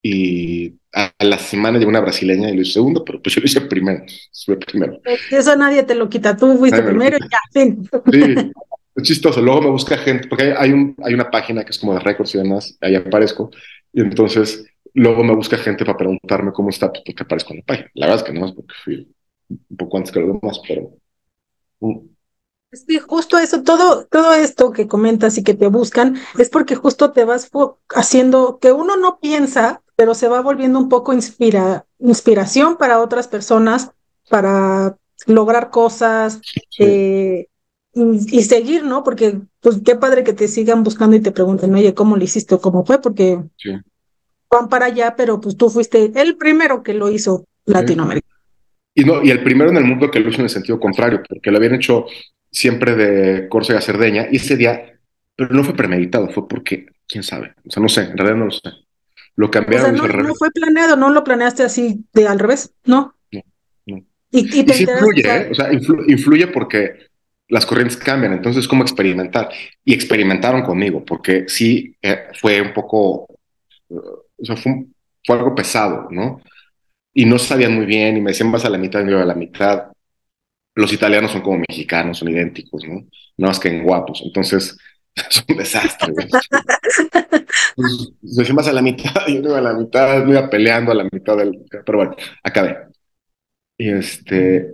[0.01, 3.45] y a, la semana llegó una brasileña y lo hizo segundo, pero pues yo lo
[3.45, 4.03] hice primero,
[4.45, 4.99] fue primero.
[5.31, 7.89] Eso nadie te lo quita, tú fuiste primero y ya, fin.
[8.11, 8.51] Sí,
[8.95, 9.41] es chistoso.
[9.41, 12.33] Luego me busca gente, porque hay, un, hay una página que es como de récords
[12.35, 13.51] y demás, ahí aparezco,
[13.93, 17.65] y entonces luego me busca gente para preguntarme cómo está, pues porque aparezco en la
[17.65, 17.91] página.
[17.93, 19.15] La verdad es que no es porque fui
[19.49, 20.91] un poco antes que los demás, pero...
[21.79, 22.07] Uh.
[22.71, 27.11] Sí, justo eso, todo, todo esto que comentas y que te buscan, es porque justo
[27.11, 27.49] te vas
[27.95, 33.27] haciendo que uno no piensa, pero se va volviendo un poco inspira, inspiración para otras
[33.27, 33.91] personas,
[34.29, 34.95] para
[35.27, 36.61] lograr cosas sí.
[36.79, 37.47] eh,
[37.93, 39.03] y, y, seguir, ¿no?
[39.03, 42.55] Porque, pues, qué padre que te sigan buscando y te pregunten, oye, ¿cómo lo hiciste
[42.55, 43.01] o cómo fue?
[43.01, 43.71] Porque sí.
[44.49, 48.29] van para allá, pero pues tú fuiste el primero que lo hizo Latinoamérica.
[48.95, 51.21] Y, no, y el primero en el mundo que lo hizo en el sentido contrario,
[51.27, 52.05] porque lo habían hecho
[52.49, 54.97] siempre de Córcega a Cerdeña, y ese día,
[55.35, 58.45] pero no fue premeditado, fue porque, quién sabe, o sea, no sé, en realidad no
[58.45, 58.69] lo sé.
[59.35, 59.95] Lo cambiaron.
[59.95, 63.15] O sea, no, no, fue planeado, no lo planeaste así de al revés, ¿no?
[63.31, 63.41] No,
[63.87, 64.05] no.
[64.31, 65.49] Y, y, y sí influye, ¿eh?
[65.51, 67.09] o sea, influ influye porque
[67.49, 69.49] las corrientes cambian, entonces es como experimentar.
[69.83, 73.27] Y experimentaron conmigo, porque sí eh, fue un poco,
[73.89, 76.41] uh, o sea, fue, un, fue, algo pesado, ¿no?
[77.13, 79.33] Y no sabían muy bien, y me decían, vas a la mitad, yo a la
[79.33, 79.85] mitad.
[80.75, 83.03] Los italianos son como mexicanos, son idénticos, ¿no?
[83.37, 84.21] No más que en guapos.
[84.23, 84.77] Entonces,
[85.29, 86.13] es un desastre.
[88.21, 91.03] Decían, vas a la mitad, yo iba a la mitad, me iba peleando a la
[91.11, 91.65] mitad del...
[91.69, 92.77] Pero bueno, acabé.
[93.77, 94.73] Y este...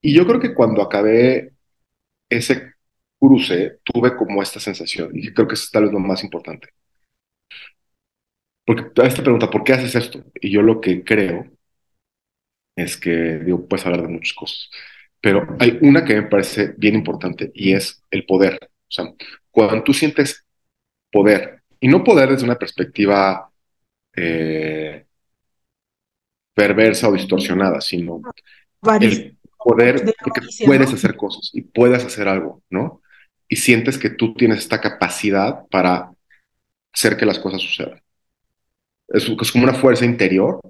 [0.00, 1.52] Y yo creo que cuando acabé
[2.28, 2.74] ese
[3.18, 6.70] cruce, tuve como esta sensación, y creo que eso es tal vez lo más importante.
[8.66, 10.24] Porque a esta pregunta, ¿por qué haces esto?
[10.40, 11.46] Y yo lo que creo
[12.76, 13.10] es que,
[13.40, 14.70] digo, puedes hablar de muchas cosas,
[15.20, 18.58] pero hay una que me parece bien importante y es el poder.
[18.62, 19.06] O sea,
[19.52, 20.44] cuando tú sientes
[21.12, 23.50] poder, y no poder desde una perspectiva
[24.16, 25.06] eh,
[26.54, 28.20] perversa o distorsionada, sino
[29.00, 30.96] el poder, porque puedes ¿no?
[30.96, 33.02] hacer cosas y puedes hacer algo, ¿no?
[33.48, 36.10] Y sientes que tú tienes esta capacidad para
[36.92, 38.02] hacer que las cosas sucedan.
[39.08, 40.60] Es, es como una fuerza interior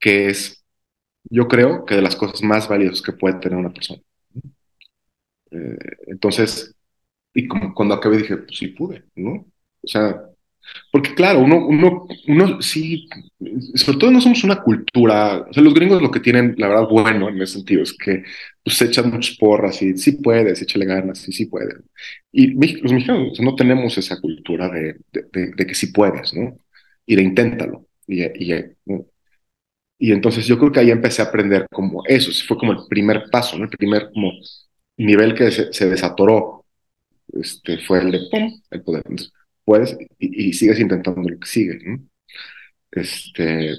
[0.00, 0.64] que es,
[1.24, 4.00] yo creo, que de las cosas más valiosas que puede tener una persona.
[5.50, 6.74] Eh, entonces,
[7.34, 9.46] y como cuando acabé dije, pues sí pude, ¿no?
[9.82, 10.20] O sea,
[10.92, 13.08] porque claro, uno, uno, uno sí,
[13.74, 16.88] sobre todo no somos una cultura, o sea, los gringos lo que tienen, la verdad,
[16.90, 18.22] bueno en ese sentido, es que
[18.62, 21.76] pues, echan muchas porras y sí puedes, échale ganas y sí puedes.
[22.32, 22.48] Y
[22.82, 26.34] los mexicanos o sea, no tenemos esa cultura de, de, de, de, que sí puedes,
[26.34, 26.58] ¿no?
[27.06, 27.86] Y de inténtalo.
[28.06, 28.54] Y, y,
[29.98, 33.24] y entonces yo creo que ahí empecé a aprender como eso, fue como el primer
[33.30, 33.64] paso, ¿no?
[33.64, 34.32] El primer como
[34.96, 36.57] nivel que se, se desatoró,
[37.32, 38.18] este, fue el de
[38.70, 39.02] el poder.
[39.06, 39.32] Entonces,
[39.64, 41.78] puedes y, sigues intentando lo que sigue.
[41.84, 42.00] ¿no?
[42.90, 43.74] Este,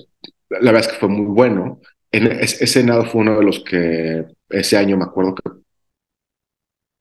[0.50, 1.82] la verdad es que fue muy bueno.
[2.12, 5.50] En, es, ese nado fue uno de los que ese año me acuerdo que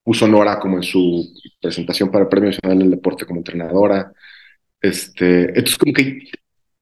[0.03, 4.13] puso Nora como en su presentación para el Premio Nacional del Deporte como entrenadora.
[4.81, 6.31] Este, entonces como que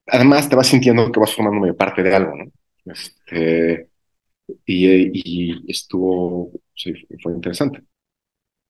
[0.06, 2.52] además te vas sintiendo que vas formando parte de algo, ¿no?
[2.84, 3.88] Este,
[4.64, 7.82] y, y estuvo, sí, fue interesante.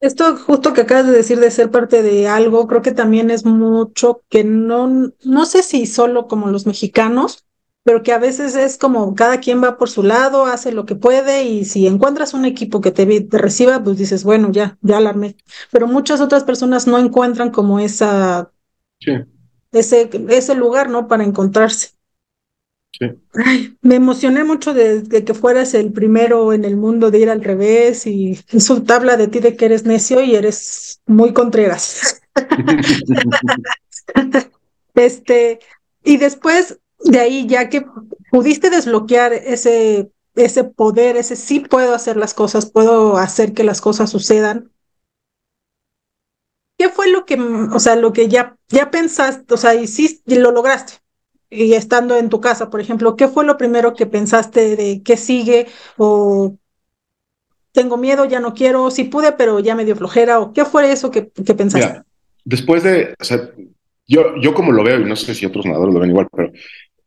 [0.00, 3.44] Esto justo que acabas de decir de ser parte de algo, creo que también es
[3.46, 7.46] mucho que no, no sé si solo como los mexicanos,
[7.82, 10.96] pero que a veces es como cada quien va por su lado, hace lo que
[10.96, 14.98] puede y si encuentras un equipo que te, te reciba, pues dices, bueno, ya, ya
[14.98, 15.36] alarmé.
[15.72, 18.52] Pero muchas otras personas no encuentran como esa,
[19.00, 19.12] sí.
[19.72, 21.06] ese, ese lugar, ¿no?
[21.08, 21.90] Para encontrarse.
[22.98, 23.06] Sí.
[23.34, 27.30] Ay, me emocioné mucho de, de, que fueras el primero en el mundo de ir
[27.30, 32.22] al revés y su tabla de ti de que eres necio y eres muy contreras.
[34.94, 35.58] este,
[36.04, 37.84] y después de ahí, ya que
[38.30, 43.80] pudiste desbloquear ese, ese poder, ese sí puedo hacer las cosas, puedo hacer que las
[43.80, 44.70] cosas sucedan.
[46.78, 50.22] ¿Qué fue lo que, o sea, lo que ya, ya pensaste, o sea, y sí
[50.26, 50.94] lo lograste?
[51.50, 55.16] Y estando en tu casa, por ejemplo, ¿qué fue lo primero que pensaste de qué
[55.16, 56.56] sigue o
[57.72, 60.90] tengo miedo, ya no quiero, sí pude, pero ya me dio flojera o qué fue
[60.90, 61.88] eso que, que pensaste?
[61.88, 62.06] Mira,
[62.44, 63.50] después de, o sea,
[64.06, 66.52] yo, yo como lo veo, y no sé si otros nadadores lo ven igual, pero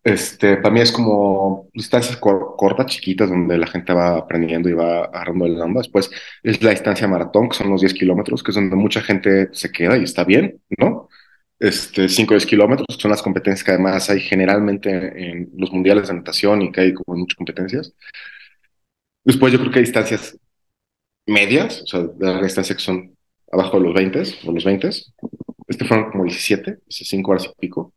[0.04, 4.73] este, para mí es como distancias cor cortas, chiquitas, donde la gente va aprendiendo y
[4.73, 5.82] va agarrando el onda.
[5.82, 6.10] Después
[6.43, 9.71] es la distancia maratón, que son los 10 kilómetros, que es donde mucha gente se
[9.71, 11.10] queda y está bien, ¿no?
[11.59, 16.07] Este, 5 o 10 kilómetros, son las competencias que además hay generalmente en los mundiales
[16.07, 17.93] de natación y que hay como muchas competencias.
[19.23, 20.37] Después yo creo que hay distancias
[21.27, 23.15] medias, o sea, de distancia que son
[23.51, 24.89] abajo de los 20 o los 20.
[25.67, 27.93] Este fueron como 17, 5 horas y pico.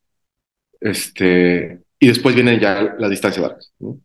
[0.81, 3.73] Este, y después vienen ya las distancias largas.
[3.79, 4.01] ¿no?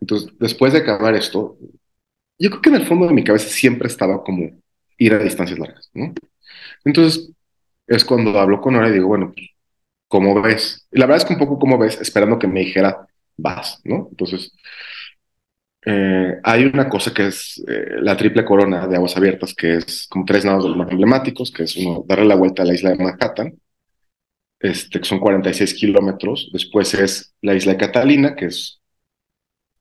[0.00, 1.58] Entonces, después de acabar esto,
[2.38, 4.50] yo creo que en el fondo de mi cabeza siempre estaba como
[4.98, 5.90] ir a distancias largas.
[5.94, 6.14] ¿no?
[6.84, 7.30] Entonces,
[7.96, 9.48] es cuando hablo con Nora y digo, bueno, pues,
[10.08, 10.86] ¿cómo ves?
[10.90, 14.08] Y la verdad es que un poco como ves, esperando que me dijera, vas, ¿no?
[14.10, 14.52] Entonces,
[15.84, 20.06] eh, hay una cosa que es eh, la triple corona de aguas abiertas, que es
[20.08, 22.74] como tres nados de los más emblemáticos, que es uno, darle la vuelta a la
[22.74, 23.60] isla de Manhattan,
[24.60, 26.50] este, que son 46 kilómetros.
[26.52, 28.80] Después es la isla de Catalina, que es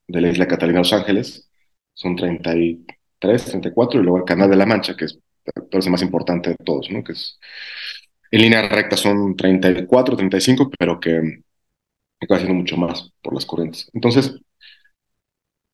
[0.07, 1.49] de la isla de Catalina a Los Ángeles,
[1.93, 5.19] son 33, 34, y luego el Canal de la Mancha, que es
[5.71, 7.03] el más importante de todos, ¿no?
[7.03, 7.39] Que es
[8.31, 11.43] en línea recta son 34, 35, pero que
[12.21, 13.89] acaba siendo mucho más por las corrientes.
[13.93, 14.39] Entonces,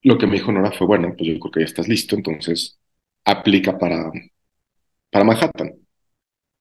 [0.01, 2.79] lo que me dijo Nora fue, bueno, pues yo creo que ya estás listo, entonces
[3.25, 4.11] aplica para,
[5.11, 5.73] para Manhattan.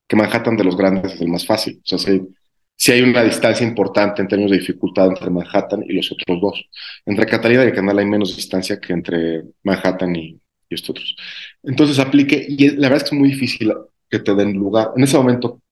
[0.09, 1.71] Que Manhattan de los grandes es el más fácl.
[1.71, 6.11] O sea, si, hay una distancia importante en términos de dificultad entre Manhattan y los
[6.13, 6.65] otros dos.
[7.07, 11.17] Entre Catalina y el Canal hay menos distancia que entre Manhattan y, y estos otros.
[11.63, 13.73] Entonces aplique, y la verdad es que es muy difícil
[14.11, 14.93] que te den lugar.
[14.97, 15.63] En ese momento,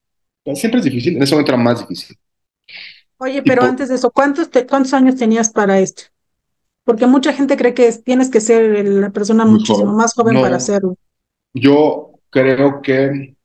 [0.54, 2.16] siempre es difícil, en ese momento era más difícil.
[3.18, 6.04] Oye, pero antes de eso, ¿cuántos, ¿cuántos años tenías para esto?
[6.84, 10.96] Porque mucha gente cree que tienes que ser la persona muchísimo más joven para hacerlo.
[11.54, 13.36] Yo creo que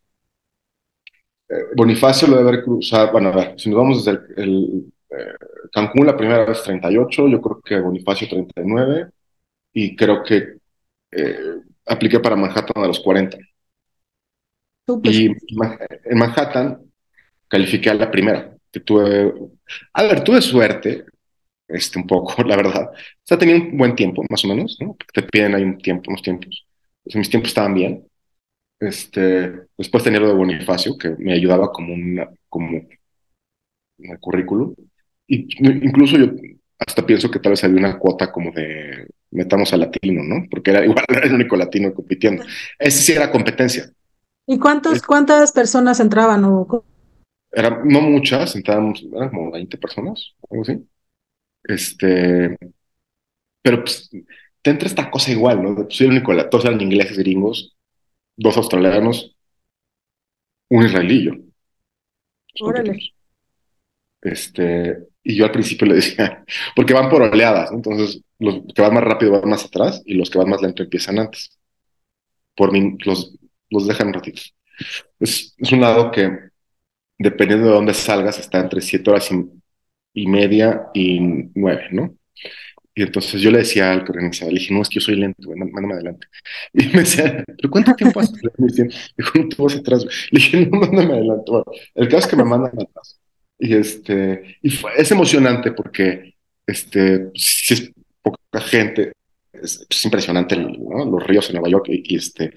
[1.49, 3.11] eh, Bonifacio lo debe haber cruzado.
[3.11, 5.33] Bueno, a ver, si nos vamos desde el, eh,
[5.71, 9.09] Cancún la primera vez 38, yo creo que Bonifacio 39,
[9.73, 10.57] y creo que
[11.11, 13.37] eh, apliqué para Manhattan a los 40.
[15.03, 16.88] Y en Manhattan
[17.49, 19.33] califiqué a la primera, que tuve,
[19.93, 21.05] a ver, tuve suerte,
[21.67, 22.91] este, un poco, la verdad.
[22.93, 24.95] O sea, tenía un buen tiempo, más o menos, ¿no?
[25.13, 26.65] Te piden ahí un tiempo, unos tiempos.
[27.03, 28.05] Pues mis tiempos estaban bien.
[28.79, 34.73] Este, después tenía lo de Bonifacio, que me ayudaba como una, como un currículum.
[35.27, 35.47] Y
[35.85, 36.31] incluso yo
[36.79, 40.45] hasta pienso que tal vez había una cuota como de metamos a latino, ¿no?
[40.49, 42.43] Porque era igual, era el único latino compitiendo.
[42.77, 43.91] Ese sí era competencia.
[44.47, 46.43] ¿Y cuántos, cuántas personas entraban?
[46.45, 46.83] O...
[47.51, 50.87] Era, no muchas, entrábamos, eran como 20 personas, algo así.
[51.63, 52.57] Este,
[53.61, 54.09] pero pues
[54.61, 55.75] te entra esta cosa igual, ¿no?
[55.75, 57.75] Pues, soy el único, todos eran ingleses gringos,
[58.35, 59.35] dos australianos,
[60.69, 61.29] un israelí
[62.61, 62.99] Órale.
[64.21, 66.43] Este, y yo al principio le decía,
[66.75, 70.29] porque van por oleadas, entonces los que van más rápido van más atrás y los
[70.29, 71.57] que van más lento empiezan antes.
[72.55, 73.35] Por mí, los,
[73.69, 74.41] los dejan un ratito.
[75.19, 76.48] Es, es un lado que,
[77.19, 81.19] dependiendo de dónde salgas, está entre siete horas y, y media y
[81.53, 82.15] nueve, ¿no?
[82.95, 85.15] Y entonces yo le decía al que organizaba, le dije, no, es que yo soy
[85.15, 86.27] lento, mándame adelante.
[86.73, 88.41] Y me decía, ¿pero cuánto tiempo haces?
[88.57, 90.05] Me decían, dijo, no, atrás.
[90.31, 91.45] Le dije, no, mándame adelante.
[91.47, 93.19] Bueno, el caso es que me mandan atrás.
[93.57, 96.35] Y, este, y es emocionante porque
[96.67, 99.13] este, si es poca gente,
[99.53, 102.53] es, impresionante los ríos en Nueva York y, este,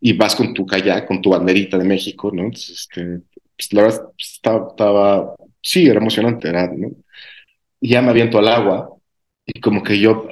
[0.00, 2.48] y vas con tu kayak, con tu banderita de México, ¿no?
[2.48, 3.20] este,
[3.56, 6.90] pues, la verdad estaba, estaba, sí, era emocionante, era, ¿no?
[7.80, 8.90] Ya me aviento al agua
[9.46, 10.28] y como que yo,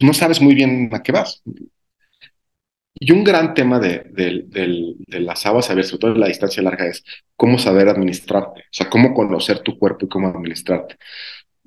[0.00, 1.42] no sabes muy bien a qué vas.
[2.94, 6.86] Y un gran tema de, de, las aguas abiertas, sobre todo en la distancia larga,
[6.86, 7.04] es
[7.36, 10.96] cómo saber administrarte, o sea, cómo conocer tu cuerpo y cómo administrarte.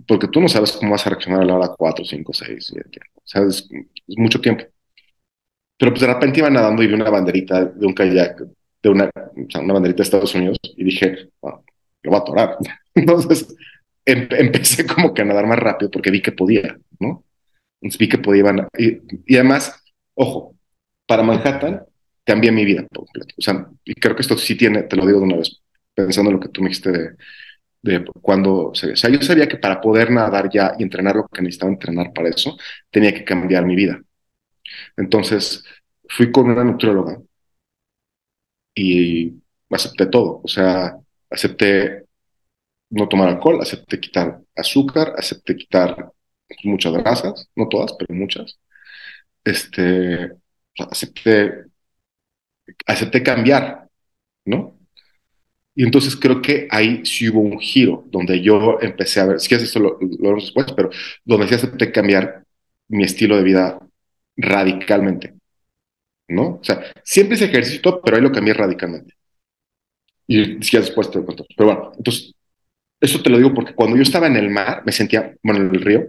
[0.07, 2.99] Porque tú no sabes cómo vas a reaccionar a la hora 4, 5, 6, 7,
[3.15, 3.67] o sea, es,
[4.07, 4.63] mucho tiempo.
[5.77, 8.41] Pero pues de repente iba nadando y vi una banderita de un kayak,
[8.87, 11.63] de una, o sea, una banderita de Estados Unidos, y dije, bueno,
[12.03, 12.57] yo voy a atorar.
[12.95, 13.55] Entonces
[14.05, 17.23] em, empecé como que a nadar más rápido porque vi que podía, ¿no?
[17.81, 18.43] Entonces vi que podía,
[18.77, 19.83] y, y además,
[20.15, 20.55] ojo,
[21.05, 21.83] para Manhattan
[22.23, 23.35] cambié mi vida por completo.
[23.37, 25.61] O sea, y creo que esto sí tiene, te lo digo de una vez,
[25.93, 27.15] pensando en lo que tú me dijiste de,
[27.81, 31.41] de cuando, o sea, yo sabía que para poder nadar ya y entrenar lo que
[31.41, 32.57] necesitaba entrenar para eso,
[32.89, 34.01] tenía que cambiar mi vida.
[34.97, 35.63] Entonces,
[36.09, 37.17] fui con una nutrióloga
[38.77, 40.41] y acepté todo.
[40.43, 40.97] O sea,
[41.29, 42.05] acepté
[42.89, 46.11] no tomar alcohol, acepté quitar azúcar, acepté quitar
[46.63, 48.59] muchas grasas, no todas, pero muchas.
[49.43, 50.31] Este,
[50.79, 51.65] acepté,
[52.85, 53.87] acepté cambiar,
[54.45, 54.77] ¿no?
[55.75, 59.53] Y entonces creo que ahí sí hubo un giro, donde yo empecé a ver, si
[59.53, 60.89] es esto lo, lo después, pero
[61.23, 62.43] donde sí acepté cambiar
[62.87, 63.79] mi estilo de vida
[64.37, 65.35] radicalmente,
[66.27, 66.55] ¿no?
[66.55, 69.13] O sea, siempre hice ejercicio, pero ahí lo cambié radicalmente.
[70.27, 71.45] Y si después te lo cuento.
[71.55, 72.33] Pero bueno, entonces,
[72.99, 75.75] eso te lo digo porque cuando yo estaba en el mar, me sentía, bueno, en
[75.75, 76.07] el río,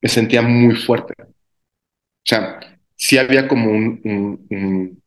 [0.00, 1.14] me sentía muy fuerte.
[1.18, 2.60] O sea,
[2.94, 5.02] sí había como un,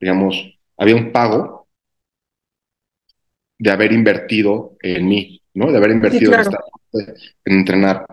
[0.00, 1.68] digamos, había un pago
[3.58, 5.70] de haber invertido en mí, ¿no?
[5.70, 8.06] De haber invertido en, entrenar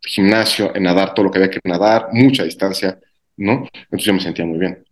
[0.00, 2.98] gimnasio, en nadar todo lo que había que nadar, mucha distancia,
[3.36, 3.68] ¿no?
[3.72, 4.84] Entonces yo me sentía muy bien.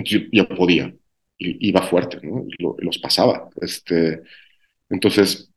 [0.00, 0.94] Entonces yo, podía,
[1.38, 2.44] y, iba fuerte, ¿no?
[2.46, 3.48] Y, los pasaba.
[3.60, 4.22] Este,
[4.88, 5.50] entonces,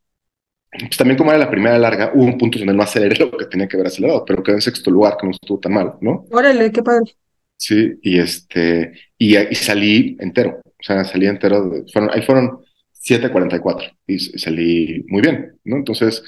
[0.70, 3.46] pues también como era la primera larga, hubo un punto donde no aceleré lo que
[3.46, 6.26] tenía que haber acelerado, pero quedé en sexto lugar, que no estuvo tan mal, ¿no?
[6.30, 7.14] Órale, qué padre.
[7.56, 12.58] Sí, y este, y, y salí entero, o sea, salí entero, fueron, ahí fueron
[12.92, 15.76] 7.44 y, y salí muy bien, ¿no?
[15.76, 16.22] Entonces,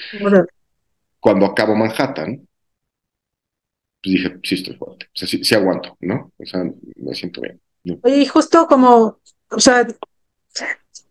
[1.19, 2.47] cuando acabo Manhattan,
[4.03, 6.33] pues dije, sí estoy fuerte, o sea, sí, sí aguanto, ¿no?
[6.39, 6.63] O sea,
[6.97, 7.61] me siento bien.
[8.05, 9.21] Y justo como,
[9.51, 9.87] o sea,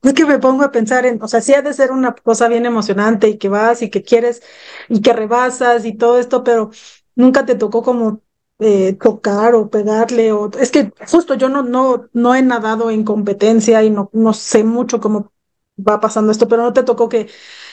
[0.04, 2.48] es que me pongo a pensar en, o sea, sí ha de ser una cosa
[2.48, 4.42] bien emocionante y que vas y que quieres
[4.90, 6.72] y que rebasas y todo esto, pero
[7.16, 8.22] nunca te tocó como
[8.60, 13.04] eh, tocar o pegarle o es que justo yo no no no he nadado en
[13.04, 15.32] competencia y no no sé mucho cómo
[15.78, 17.28] va pasando esto, pero no te tocó que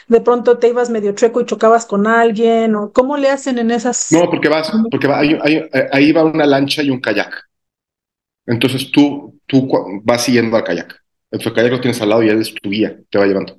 [0.09, 3.71] de pronto te ibas medio chueco y chocabas con alguien o cómo le hacen en
[3.71, 7.52] esas No, porque vas porque va, ahí va una lancha y un kayak.
[8.47, 9.69] Entonces tú tú
[10.03, 10.95] vas siguiendo al kayak.
[11.31, 13.59] Entonces el kayak lo tienes al lado y él es tu guía, te va llevando.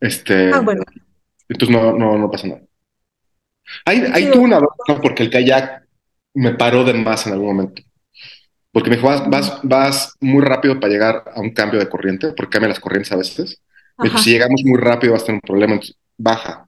[0.00, 0.82] Este Ah, bueno.
[1.48, 2.62] Entonces no no no pasa nada.
[3.84, 5.82] Ahí, ahí tuve una duda porque el kayak
[6.34, 7.82] me paró de más en algún momento.
[8.72, 12.32] Porque me dijo, vas, vas, vas, muy rápido para llegar a un cambio de corriente,
[12.34, 13.62] porque cambian las corrientes a veces.
[13.98, 16.66] Me dijo, si llegamos muy rápido va a tener un problema, entonces baja.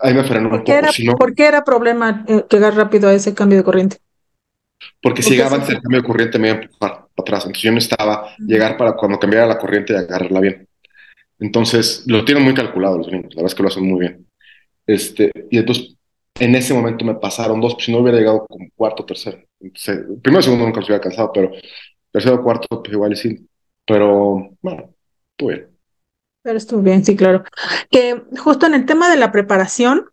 [0.00, 0.72] Ahí me frenó un poco.
[0.72, 3.98] Era, ¿Por qué era problema eh, llegar rápido a ese cambio de corriente?
[5.02, 7.44] Porque si llegaba antes del cambio de corriente me iba a empujar para atrás.
[7.44, 10.68] Entonces yo necesitaba llegar para cuando cambiara la corriente y agarrarla bien.
[11.38, 14.26] Entonces lo tienen muy calculado los gringos, la verdad es que lo hacen muy bien.
[14.86, 15.96] Este, y entonces
[16.38, 19.38] en ese momento me pasaron dos, pues si no hubiera llegado como cuarto o tercero.
[19.60, 21.50] Entonces, primero y segundo nunca se hubiera cansado, pero
[22.10, 23.48] tercero o cuarto, pues igual sí.
[23.86, 24.94] Pero bueno,
[25.30, 25.68] estuvo bien.
[26.42, 27.44] Pero estuvo bien, sí, claro.
[27.90, 30.06] Que justo en el tema de la preparación,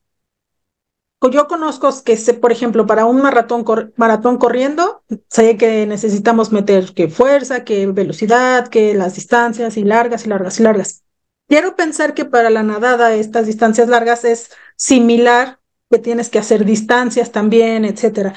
[1.29, 3.65] yo conozco que, por ejemplo, para un maratón,
[3.95, 10.25] maratón corriendo, sé que necesitamos meter que fuerza, que velocidad, que las distancias y largas
[10.25, 11.03] y largas y largas.
[11.47, 15.59] Quiero pensar que para la nadada estas distancias largas es similar,
[15.89, 18.33] que tienes que hacer distancias también, etcétera.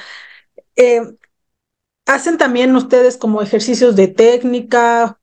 [0.75, 1.01] Eh,
[2.05, 5.19] ¿Hacen también ustedes como ejercicios de técnica?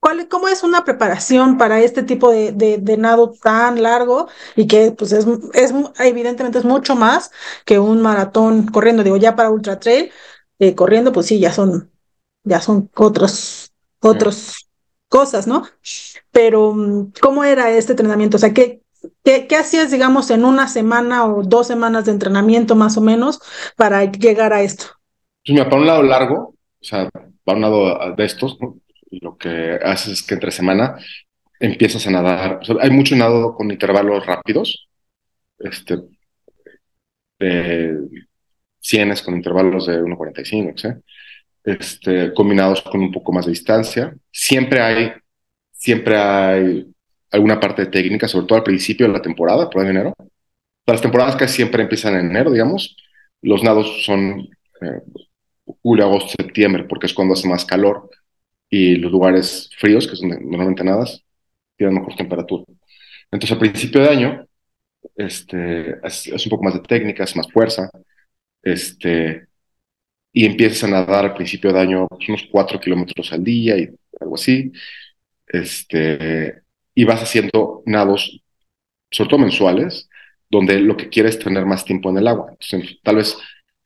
[0.00, 4.66] ¿Cuál, ¿Cómo es una preparación para este tipo de, de, de nado tan largo y
[4.66, 7.30] que pues es, es, evidentemente es mucho más
[7.64, 9.02] que un maratón corriendo?
[9.02, 10.12] Digo, ya para ultra trail,
[10.58, 11.90] eh, corriendo, pues sí, ya son,
[12.44, 14.68] ya son otros, otros
[15.08, 15.64] cosas, ¿no?
[16.30, 16.74] Pero,
[17.20, 18.36] ¿cómo era este entrenamiento?
[18.36, 18.82] O sea, ¿qué,
[19.24, 23.40] qué, qué hacías, digamos, en una semana o dos semanas de entrenamiento más o menos
[23.76, 24.86] para llegar a esto?
[25.44, 27.08] Pues mira, para un lado largo, o sea,
[27.44, 28.76] para un lado de estos, ¿no?
[29.10, 30.96] Lo que haces es que entre semana
[31.60, 32.58] empiezas a nadar.
[32.62, 34.88] O sea, hay mucho nado con intervalos rápidos,
[35.58, 35.98] este,
[38.80, 40.88] cienes con intervalos de 1.45, ¿sí?
[41.64, 44.14] este, combinados con un poco más de distancia.
[44.30, 45.12] Siempre hay,
[45.72, 46.86] siempre hay
[47.30, 50.14] alguna parte de técnica, sobre todo al principio de la temporada, por enero.
[50.86, 52.96] Las temporadas casi siempre empiezan en enero, digamos.
[53.42, 54.48] Los nados son
[54.80, 55.00] eh,
[55.82, 58.08] julio, agosto, septiembre, porque es cuando hace más calor
[58.70, 61.24] y los lugares fríos, que donde normalmente nadas,
[61.76, 62.64] tienen mejor temperatura.
[63.30, 64.46] Entonces, al principio de año,
[65.16, 67.90] este, es, es, un poco más de técnica, es más fuerza,
[68.62, 69.46] este,
[70.32, 73.90] y empiezas a nadar al principio de año pues, unos 4 kilómetros al día y
[74.20, 74.72] algo así,
[75.46, 76.62] este,
[76.94, 78.42] y vas haciendo nados,
[79.10, 80.08] sobre todo mensuales,
[80.50, 82.48] donde lo que quieres es tener más tiempo en el agua.
[82.52, 83.36] Entonces, tal vez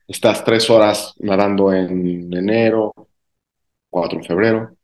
[0.07, 2.93] estás tres horas nadando en enero,
[3.91, 4.75] cuatro en febrero.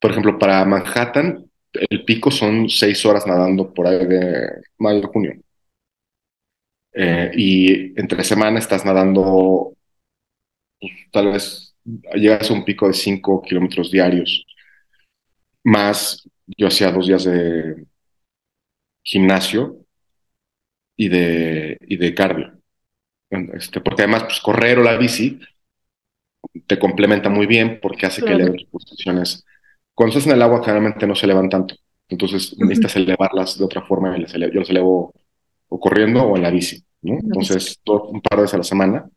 [0.00, 5.34] Por ejemplo, para Manhattan, el pico son seis horas nadando por ahí de mayo, junio.
[6.92, 9.74] Eh, y entre semana estás nadando,
[10.80, 11.74] pues, tal vez
[12.14, 14.44] llegas a un pico de cinco kilómetros diarios.
[15.64, 17.84] Más, yo hacía dos días de
[19.02, 19.86] gimnasio
[20.96, 22.52] y de, y de cardio.
[23.30, 25.40] Este, porque además, pues correr o la bici
[26.66, 28.36] te complementa muy bien porque hace claro.
[28.36, 29.44] que eleven tus posiciones.
[29.94, 31.74] Cuando estás en el agua, generalmente no se elevan tanto.
[32.08, 32.68] Entonces uh -huh.
[32.68, 34.16] necesitas elevarlas de otra forma.
[34.16, 35.12] Yo los elevo
[35.68, 36.82] o corriendo o en la bici.
[37.02, 37.14] ¿no?
[37.14, 39.08] Entonces, todo, un par de veces a la semana,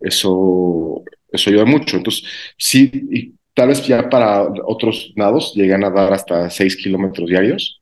[0.00, 1.96] eso, eso ayuda mucho.
[1.96, 2.24] Entonces,
[2.56, 7.80] sí, y tal vez ya para otros nados llegan a dar hasta 6 kilómetros diarios.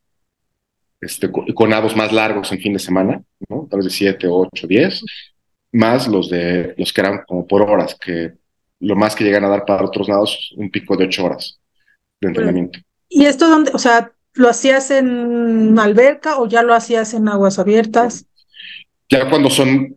[1.00, 3.68] Este, con, con, nados más largos en fin de semana, ¿no?
[3.70, 5.04] tal vez de 7, 8, 10,
[5.72, 8.32] más los de los que eran como por horas, que
[8.80, 11.60] lo más que llegan a dar para otros nados, un pico de ocho horas
[12.20, 12.78] de entrenamiento.
[13.08, 17.58] ¿Y esto dónde, o sea, lo hacías en alberca o ya lo hacías en aguas
[17.58, 18.26] abiertas?
[19.08, 19.96] Ya cuando son,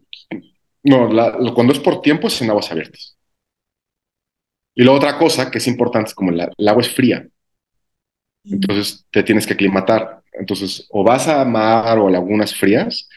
[0.84, 3.18] no, la, cuando es por tiempo es en aguas abiertas.
[4.76, 7.28] Y la otra cosa que es importante es como la, el agua es fría.
[8.46, 10.22] Entonces te tienes que aclimatar.
[10.32, 13.10] Entonces, o vas a mar o a lagunas frías,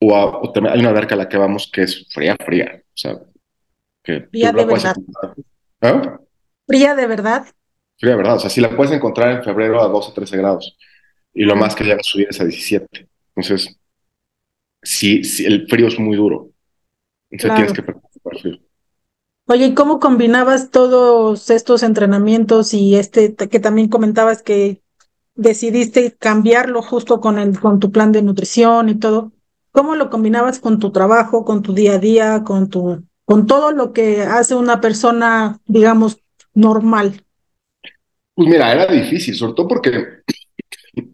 [0.00, 2.82] o, a, o también hay una alberca a la que vamos que es fría, fría.
[2.84, 3.18] O sea,
[4.08, 4.96] que fría de verdad.
[5.82, 6.18] ¿Ah?
[6.66, 7.46] Fría de verdad.
[7.98, 8.36] Fría de verdad.
[8.36, 10.76] O sea, si la puedes encontrar en febrero a 12 o 13 grados.
[11.34, 13.06] Y lo más que llega a subir es a 17.
[13.36, 13.76] Entonces,
[14.82, 16.50] sí, sí el frío es muy duro.
[17.30, 17.56] Entonces claro.
[17.56, 18.58] tienes que preocupar el frío.
[19.46, 24.82] Oye, ¿y cómo combinabas todos estos entrenamientos y este que también comentabas que
[25.34, 29.32] decidiste cambiarlo justo con, el, con tu plan de nutrición y todo?
[29.70, 33.72] ¿Cómo lo combinabas con tu trabajo, con tu día a día, con tu con todo
[33.72, 36.18] lo que hace una persona, digamos,
[36.54, 37.22] normal?
[38.34, 40.22] Pues mira, era difícil, sobre todo porque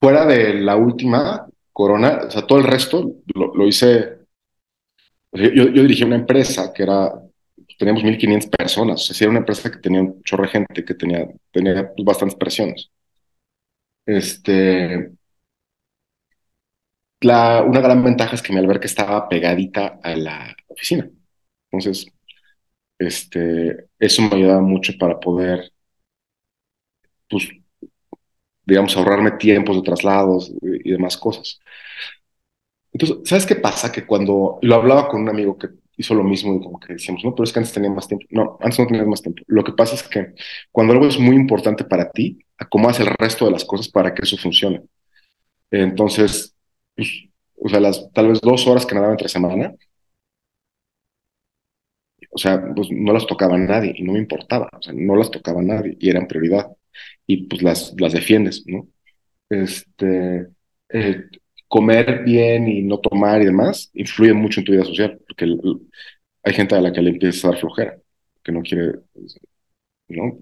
[0.00, 4.18] fuera de la última corona, o sea, todo el resto lo, hice.
[5.30, 7.22] Yo, dirigí una empresa que era,
[7.78, 10.94] teníamos 1.500 personas, o sea, era una empresa que tenía un chorro de gente, que
[10.94, 12.90] tenía, tenía bastantes presiones.
[14.04, 15.12] Este,
[17.22, 21.08] una gran ventaja es que mi alberca estaba pegadita a la oficina.
[21.70, 22.06] Entonces,
[22.98, 25.72] este, eso me ayudaba mucho para poder,
[27.28, 27.48] pues,
[28.64, 31.60] digamos, ahorrarme tiempos de traslados y demás cosas.
[32.92, 33.90] Entonces, ¿sabes qué pasa?
[33.90, 37.24] Que cuando lo hablaba con un amigo que hizo lo mismo y como que decíamos,
[37.24, 38.26] no, pero es que antes tenía más tiempo.
[38.30, 39.42] No, antes no tenías más tiempo.
[39.46, 40.34] Lo que pasa es que
[40.70, 44.22] cuando algo es muy importante para ti, acomodas el resto de las cosas para que
[44.22, 44.82] eso funcione.
[45.70, 46.54] Entonces,
[46.96, 49.74] o sea, las tal vez dos horas que nadaba entre semana,
[52.30, 55.30] o sea, pues no las tocaba nadie y no me importaba, o sea, no las
[55.30, 56.68] tocaba nadie y eran prioridad
[57.26, 58.88] y pues las, las defiendes, ¿no?
[59.48, 60.48] Este,
[60.88, 61.24] eh,
[61.68, 65.56] comer bien y no tomar y demás influye mucho en tu vida social, porque
[66.42, 67.98] hay gente a la que le empieza a dar flojera,
[68.42, 69.00] que no quiere,
[70.08, 70.38] ¿no?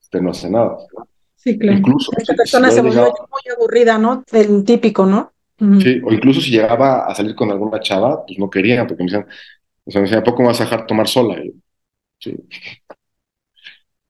[0.00, 0.76] Usted no hace nada.
[1.36, 1.78] Sí, claro.
[1.78, 4.22] Incluso, Esta persona se volvió muy aburrida, ¿no?
[4.32, 5.31] El típico, ¿no?
[5.80, 9.10] Sí, o incluso si llegaba a salir con alguna chava, pues no quería, porque me
[9.10, 9.28] decían,
[9.84, 11.40] o sea, me decían, ¿a poco me vas a dejar tomar sola?
[12.18, 12.36] sí.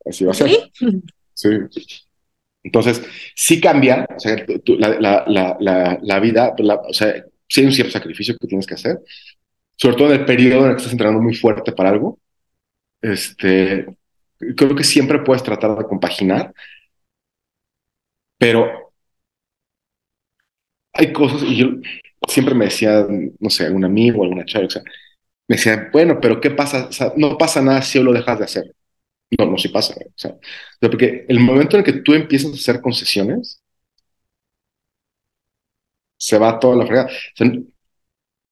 [0.04, 0.50] Así va a ser.
[1.34, 1.48] Sí.
[2.64, 3.02] Entonces,
[3.34, 4.36] sí cambia, o sea,
[4.78, 8.74] la, la, la, la, vida, o sea, sí hay un cierto sacrificio que tienes que
[8.74, 9.00] hacer,
[9.76, 12.18] sobre todo en el periodo en el que estás entrenando muy fuerte para algo.
[13.00, 13.86] Este,
[14.56, 16.52] creo que siempre puedes tratar de compaginar,
[18.38, 18.81] pero
[20.92, 21.68] hay cosas, y yo
[22.28, 23.06] siempre me decía,
[23.40, 24.82] no sé, un amigo, alguna chava, o sea,
[25.48, 26.86] me decía, bueno, pero ¿qué pasa?
[26.88, 28.64] O sea, no pasa nada si lo dejas de hacer.
[29.38, 29.94] No, no, sí pasa.
[29.94, 30.36] O sea,
[30.80, 33.62] porque el momento en el que tú empiezas a hacer concesiones,
[36.16, 37.10] se va toda la fregada.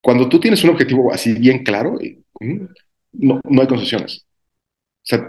[0.00, 1.98] cuando tú tienes un objetivo así bien claro,
[3.12, 4.26] no, no hay concesiones.
[5.04, 5.28] O sea,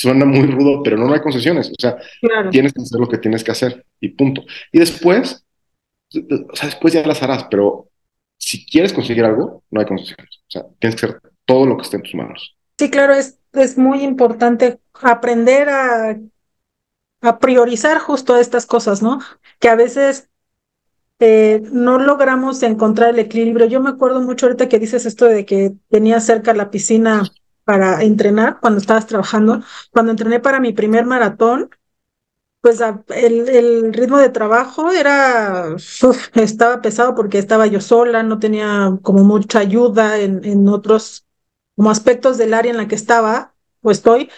[0.00, 1.70] suena muy rudo, pero no, no hay concesiones.
[1.70, 1.96] O sea,
[2.50, 4.42] tienes que hacer lo que tienes que hacer y punto.
[4.72, 5.44] Y después,
[6.14, 7.88] o sea, después ya las harás, pero
[8.38, 10.40] si quieres conseguir algo, no hay concesiones.
[10.48, 12.56] O sea, tienes que hacer todo lo que esté en tus manos.
[12.78, 16.18] Sí, claro, es es muy importante aprender a,
[17.20, 19.20] a priorizar justo estas cosas, ¿no?
[19.58, 20.28] Que a veces
[21.18, 23.66] eh, no logramos encontrar el equilibrio.
[23.66, 27.22] Yo me acuerdo mucho ahorita que dices esto de que tenía cerca la piscina
[27.64, 29.62] para entrenar cuando estabas trabajando.
[29.92, 31.70] Cuando entrené para mi primer maratón,
[32.60, 35.76] pues el, el, ritmo de trabajo era,
[36.34, 41.26] estaba pesado porque estaba yo sola, no tenía como mucha ayuda en, en otros
[41.76, 44.30] como aspectos del área en la que estaba o estoy,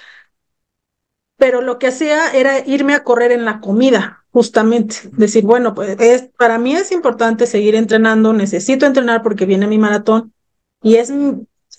[1.36, 5.96] pero lo que hacía era irme a correr en la comida, justamente, decir, bueno, pues
[5.98, 10.32] es, para mí es importante seguir entrenando, necesito entrenar porque viene mi maratón
[10.80, 11.12] y es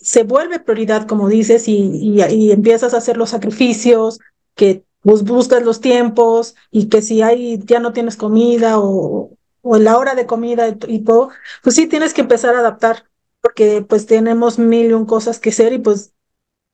[0.04, 1.74] se vuelve prioridad, como dices, y,
[2.20, 4.20] y, empiezas a hacer los sacrificios,
[4.56, 9.32] que buscas los tiempos y que si hay, ya no tienes comida o,
[9.62, 11.30] o la hora de comida y, y todo,
[11.64, 13.06] pues sí tienes que empezar a adaptar
[13.42, 16.14] porque pues tenemos mil y un cosas que hacer y pues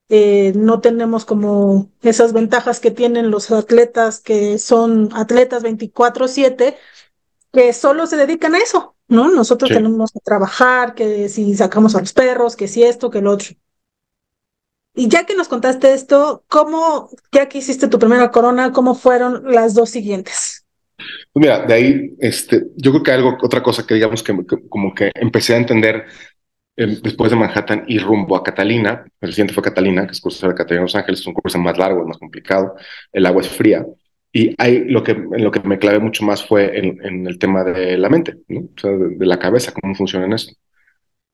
[0.09, 6.77] eh, no tenemos como esas ventajas que tienen los atletas que son atletas 24/7
[7.51, 9.30] que solo se dedican a eso, ¿no?
[9.32, 13.32] Nosotros tenemos que trabajar, que si sacamos a los perros, que si esto, que lo
[13.32, 13.49] otro.
[14.95, 19.51] Y ya que nos contaste esto, ¿cómo, ya que hiciste tu primera corona, cómo fueron
[19.51, 20.66] las dos siguientes?
[20.97, 24.36] Pues mira, de ahí, este, yo creo que algo, otra cosa que digamos que
[24.68, 26.05] como que empecé a entender
[26.76, 30.55] después de Manhattan y rumbo a Catalina, el siguiente fue Catalina, que es curso de
[30.55, 32.76] Catalina Los Ángeles, es un curso más largo, más complicado,
[33.12, 33.86] el agua es fría,
[34.32, 37.63] y ahí lo que, en lo que me clavé mucho más fue en, el tema
[37.63, 38.61] de la mente, ¿no?
[38.61, 40.51] o sea, de, la cabeza, cómo funciona en eso.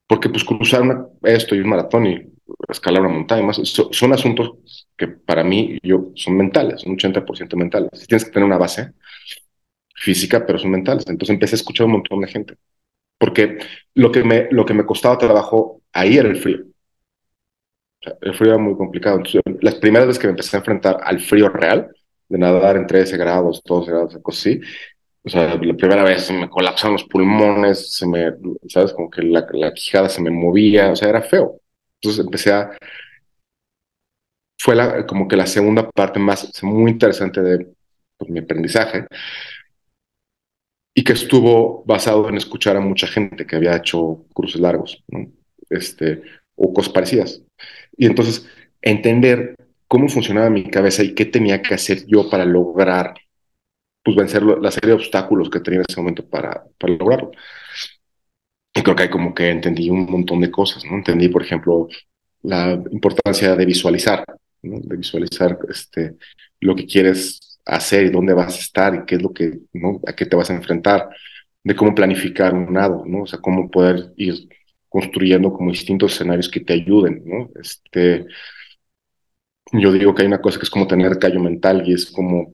[0.08, 0.84] Porque pues cruzar
[1.24, 2.22] esto y un maratón y
[2.70, 4.52] escalar una montaña, más, son, asuntos
[4.96, 7.90] que para mí yo, son mentales, son 80% mentales.
[8.08, 8.92] Tienes que tener una base
[9.96, 11.06] física, pero son mentales.
[11.08, 12.58] Entonces empecé a escuchar un montón de gente
[13.18, 13.60] porque
[13.94, 16.66] lo que me, lo que me costaba trabajo ahí era el frío.
[18.22, 19.18] el frío era muy complicado.
[19.18, 21.95] Entonces, las primeras veces que me empecé a enfrentar al frío real,
[22.30, 24.62] de nadar en 13 grados, 12 grados, cosas así,
[25.26, 28.32] o sea, la primera vez se me colapsaron los pulmones, se me,
[28.68, 28.94] ¿sabes?
[28.94, 31.62] Como que la, la quijada se me movía, o sea, era feo.
[32.00, 32.78] Entonces empecé a...
[34.60, 37.68] Fue la, como que la segunda parte más, muy interesante de
[38.18, 39.08] pues, mi aprendizaje,
[40.94, 45.04] y que estuvo basado en escuchar a mucha gente que había hecho cruces largos.
[45.08, 45.28] ¿no?
[45.70, 46.22] Este,
[46.56, 47.42] o cosas parecidas.
[47.98, 48.48] Y entonces,
[48.82, 49.56] entender
[49.96, 53.14] cómo funcionaba mi cabeza y qué tenía que hacer yo para lograr,
[54.04, 57.32] pues, vencer la serie de obstáculos que tenía en ese momento para, para lograrlo.
[58.74, 60.98] Y creo que hay como que entendí un montón de cosas, ¿no?
[60.98, 61.88] Entendí, por ejemplo,
[62.44, 64.26] la importancia de visualizar,
[64.64, 64.82] ¿no?
[64.82, 66.18] De visualizar este,
[66.60, 70.02] lo que quieres hacer y dónde vas a estar y qué es lo que, ¿no?
[70.06, 71.08] A qué te vas a enfrentar,
[71.64, 73.22] de cómo planificar un nado, ¿no?
[73.22, 74.50] O sea, cómo poder ir
[74.90, 77.50] construyendo como distintos escenarios que te ayuden, ¿no?
[77.62, 78.26] Este,
[79.72, 82.54] yo digo que hay una cosa que es como tener callo mental y es como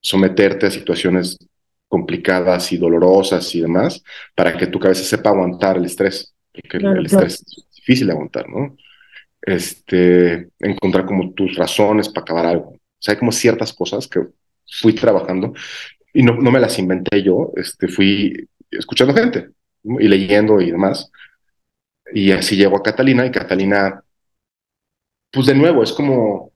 [0.00, 1.38] someterte a situaciones
[1.88, 4.02] complicadas y dolorosas y demás
[4.34, 8.48] para que tu cabeza sepa aguantar el estrés, porque el, estrés es difícil de aguantar,
[8.48, 8.76] ¿no?
[9.40, 12.70] Este, encontrar como tus razones para acabar algo.
[12.70, 14.20] O sea, hay como ciertas cosas que
[14.80, 15.52] fui trabajando
[16.14, 19.50] y no, no me las inventé yo, este, fui escuchando gente
[19.84, 21.10] y leyendo y demás.
[22.14, 24.02] Y así llego a Catalina y Catalina,
[25.32, 26.52] pues de nuevo, es como,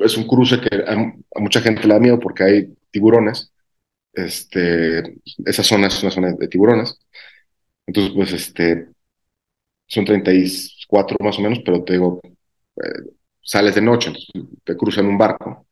[0.00, 3.52] es un cruce que a, mucha gente le da miedo porque hay tiburones.
[4.12, 6.98] Este, esa zona es una zona de tiburones.
[7.86, 8.88] Entonces, pues, este,
[9.86, 12.20] son 34 más o menos, pero te digo,
[12.76, 13.10] eh,
[13.42, 14.12] sales de noche,
[14.64, 15.66] te cruzan un barco,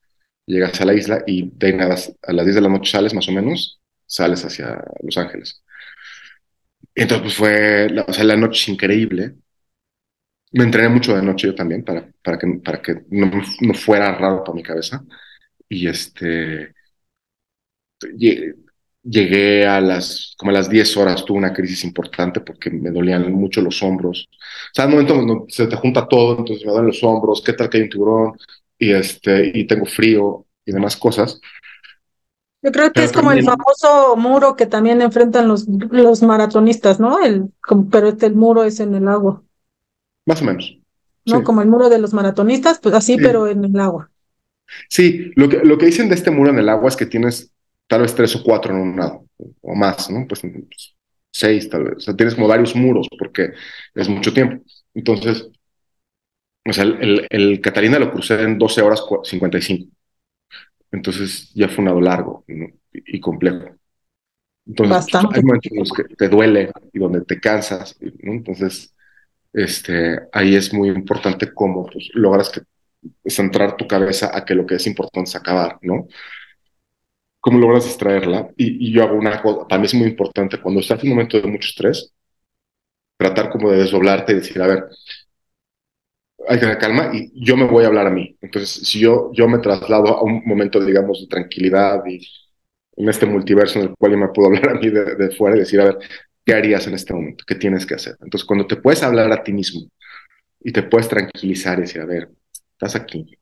[0.46, 3.28] llegas a la isla y de nada, a las 10 de la noche sales más
[3.28, 5.62] o menos, sales hacia Los Ángeles.
[6.94, 9.34] Entonces, pues fue, la, o sea, la noche increíble.
[10.52, 13.30] Me entrené mucho de noche yo también para, para que, para que no,
[13.60, 15.04] no fuera raro para mi cabeza.
[15.68, 16.72] Y este,
[19.02, 23.32] llegué a las, como a las 10 horas, tuve una crisis importante porque me dolían
[23.32, 24.28] mucho los hombros.
[24.30, 27.68] O sea, al momento se te junta todo, entonces me duelen los hombros, qué tal
[27.68, 28.32] que hay un tiburón,
[28.78, 31.40] y, este, y tengo frío y demás cosas.
[32.62, 37.22] Yo creo que es como el famoso muro que también enfrentan los, los maratonistas, ¿no?
[37.22, 37.52] El,
[37.92, 39.42] pero este, el muro es en el agua.
[40.26, 40.78] Más o menos.
[41.24, 41.42] ¿No?
[41.42, 44.10] Como el muro de los maratonistas, pues así, pero en el agua.
[44.88, 47.52] Sí, lo que, lo que dicen de este muro en el agua es que tienes
[47.86, 49.26] tal vez tres o cuatro en un lado,
[49.60, 50.26] o más, ¿no?
[50.28, 50.42] Pues
[51.32, 51.96] seis tal vez.
[51.96, 53.52] O sea, tienes como varios muros porque
[53.94, 54.64] es mucho tiempo.
[54.94, 55.48] Entonces,
[56.68, 59.88] o sea, el, el, Catalina lo crucé en 12 horas 55.
[60.90, 62.44] Entonces ya fue un lado largo
[62.92, 63.76] y complejo.
[64.66, 67.96] Entonces hay momentos en los que te duele y donde te cansas.
[68.00, 68.95] Entonces,
[69.56, 72.60] este, ahí es muy importante cómo pues, logras que,
[73.26, 76.08] centrar tu cabeza a que lo que es importante es acabar, ¿no?
[77.40, 78.50] Cómo logras distraerla.
[78.56, 81.16] Y, y yo hago una cosa, para mí es muy importante cuando estás en un
[81.16, 82.12] momento de mucho estrés,
[83.16, 84.84] tratar como de desdoblarte y decir, a ver,
[86.48, 88.36] hay que tener calma y yo me voy a hablar a mí.
[88.40, 92.20] Entonces, si yo, yo me traslado a un momento, digamos, de tranquilidad y
[92.96, 95.60] en este multiverso en el cual yo me puedo hablar a mí de, fuera y
[95.60, 95.98] decir, a ver,
[96.46, 97.44] ¿qué harías en este momento?
[97.46, 98.16] ¿Qué tienes que hacer?
[98.22, 99.82] Entonces, cuando te puedes hablar a ti mismo
[100.60, 102.30] y te puedes tranquilizar y decir, a ver,
[102.72, 103.38] estás aquí,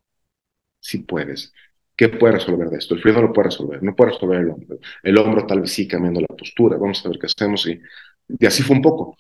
[0.80, 1.52] si puedes.
[1.96, 2.94] ¿Qué puede resolver de esto?
[2.94, 4.78] El frío no lo puede resolver, no puede resolver el hombro.
[5.02, 7.66] El hombro tal vez sí cambiando la postura, vamos a ver qué hacemos.
[7.68, 7.80] Y,
[8.28, 9.16] y así fue un poco.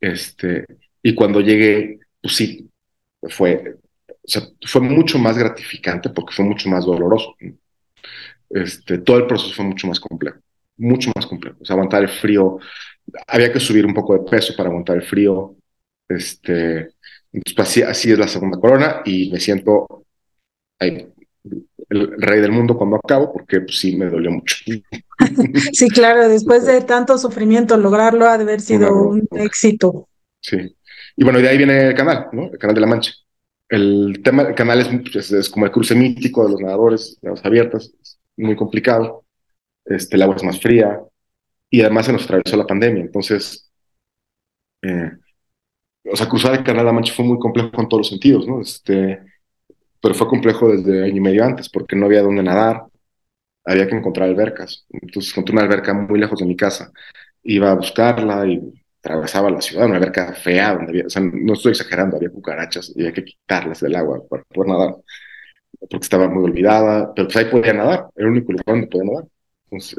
[0.00, 0.66] Este,
[1.02, 2.68] y cuando llegué, pues sí,
[3.22, 3.78] fue,
[4.66, 7.36] fue mucho más gratificante porque fue mucho más doloroso.
[8.50, 10.38] Este, todo el proceso fue mucho más complejo,
[10.76, 11.56] mucho más complejo.
[11.60, 12.58] O sea, aguantar el frío,
[13.26, 15.56] había que subir un poco de peso para aguantar el frío.
[16.08, 16.92] Este,
[17.32, 20.04] entonces, pues, así, así es la segunda corona y me siento
[20.78, 21.12] el,
[21.88, 24.56] rey del mundo cuando acabo porque pues, sí me dolió mucho.
[25.72, 30.08] sí, claro, después de tanto sufrimiento, lograrlo ha de haber sido un éxito.
[30.40, 30.74] Sí.
[31.16, 32.50] Y bueno, de ahí viene el canal, ¿no?
[32.50, 33.12] El canal de la Mancha.
[33.68, 37.44] El tema del canal es, es, como el cruce mítico de los nadadores, de aguas
[37.44, 39.24] abiertas, es muy complicado.
[39.84, 41.00] Este, el agua es más fría
[41.72, 43.02] y además se nos atravesó la pandemia.
[43.02, 43.72] Entonces,
[44.82, 45.10] eh,
[46.04, 48.46] o sea, cruzar el canal de la Mancha fue muy complejo en todos los sentidos,
[48.46, 48.60] ¿no?
[48.60, 49.20] Este,
[50.00, 52.84] pero fue complejo desde año y medio antes porque no había dónde nadar,
[53.64, 54.86] había que encontrar albercas.
[54.90, 56.92] Entonces encontré una alberca muy lejos de mi casa.
[57.44, 58.60] Iba a buscarla y
[58.98, 62.92] atravesaba la ciudad, una alberca fea, donde había, o sea, no estoy exagerando, había cucarachas
[62.94, 64.96] y había que quitarlas del agua para poder nadar,
[65.80, 69.10] porque estaba muy olvidada, pero pues ahí podía nadar, era el único lugar donde podía
[69.10, 69.28] nadar.
[69.70, 69.98] Entonces,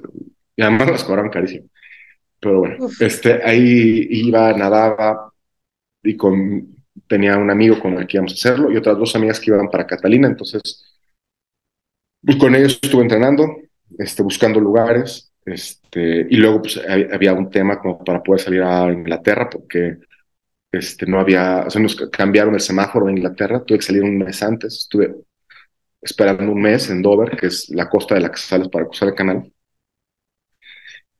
[0.55, 1.67] y además las cobraban carísimo.
[2.39, 5.31] Pero bueno, este, ahí iba, nadaba
[6.03, 6.75] y con,
[7.07, 9.69] tenía un amigo con el que íbamos a hacerlo y otras dos amigas que iban
[9.69, 10.83] para Catalina, entonces
[12.21, 13.57] pues con ellos estuve entrenando,
[13.97, 16.79] este, buscando lugares, este, y luego pues,
[17.11, 19.97] había un tema como para poder salir a Inglaterra porque
[20.71, 24.17] este, no había, o sea, nos cambiaron el semáforo en Inglaterra, tuve que salir un
[24.17, 25.13] mes antes, estuve
[26.01, 29.09] esperando un mes en Dover, que es la costa de la que sales para cruzar
[29.09, 29.52] el canal.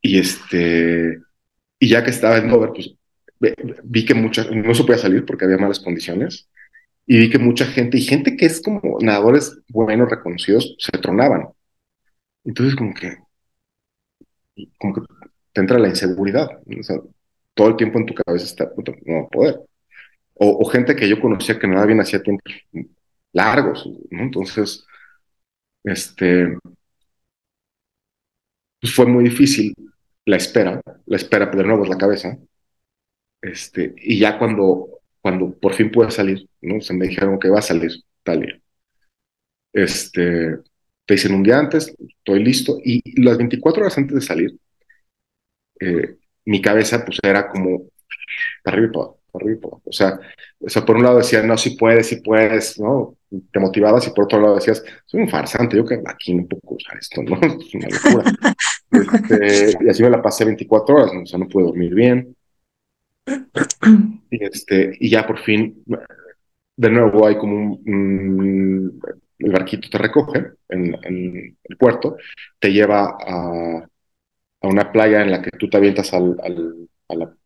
[0.04, 1.18] Y este,
[1.78, 2.94] y ya que estaba en Dover, pues
[3.84, 6.50] vi que mucha, no se podía salir porque había malas condiciones,
[7.06, 11.48] y vi que mucha gente, y gente que es como nadadores buenos, reconocidos, se tronaban.
[12.44, 13.16] Entonces como que,
[14.78, 15.00] como que
[15.54, 16.96] te entra la inseguridad, o sea,
[17.54, 18.70] todo el tiempo en tu cabeza está,
[19.06, 19.60] no poder.
[20.34, 22.52] O, gente que yo conocía que nada bien hacía tiempos
[23.32, 24.22] largos, ¿no?
[24.24, 24.84] Entonces,
[25.84, 26.58] este,
[28.80, 29.74] pues fue muy difícil
[30.26, 32.38] la espera, la espera de nuevo es la cabeza,
[33.42, 36.80] este, y ya cuando, cuando por fin pude salir, ¿no?
[36.80, 38.60] Se me dijeron que va a salir tal día.
[39.72, 40.56] Este,
[41.04, 44.58] te dicen un día antes, estoy listo, y las 24 horas antes de salir,
[45.80, 46.16] eh,
[46.46, 47.88] mi cabeza pues era como
[48.62, 50.18] para arriba y para abajo, O sea,
[50.60, 53.16] o sea, por un lado decía, no, si puedes, si puedes, ¿no?
[53.52, 56.76] Te motivabas y por otro lado decías, soy un farsante, yo que aquí no puedo
[56.76, 57.36] usar esto, ¿no?
[57.60, 58.32] Es una locura.
[58.94, 61.22] este, y así me la pasé 24 horas, ¿no?
[61.22, 62.36] o sea, no pude dormir bien.
[64.30, 65.82] Y, este, y ya por fin,
[66.76, 69.00] de nuevo hay como un,
[69.38, 72.16] el barquito te recoge en, en, el puerto,
[72.58, 73.86] te lleva a,
[74.60, 77.36] a, una playa en la que tú te avientas al, al, a la...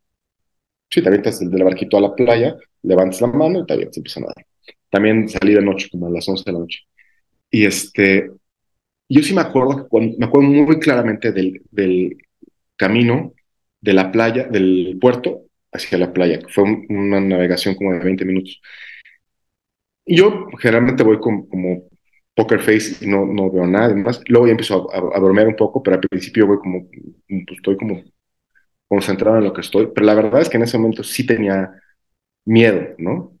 [0.89, 4.19] Sí, te avientas del, barquito a la playa, levantas la mano y te avientas, empieza
[4.21, 4.45] a nadar.
[4.89, 6.79] También salí de noche, como a las 11 de la noche.
[7.51, 8.31] Y este,
[9.09, 12.17] yo sí me acuerdo, me acuerdo muy claramente del, del
[12.75, 13.33] camino
[13.81, 18.61] de la playa, del puerto hacia la playa, fue una navegación como de 20 minutos.
[20.05, 21.83] Y yo generalmente voy con, como
[22.33, 24.21] poker face y no, no veo nada más.
[24.27, 27.77] Luego ya empiezo a, a, dormir un poco, pero al principio voy como, pues estoy
[27.77, 28.03] como
[28.87, 29.89] concentrado en lo que estoy.
[29.93, 31.71] Pero la verdad es que en ese momento sí tenía
[32.45, 33.37] miedo, ¿no?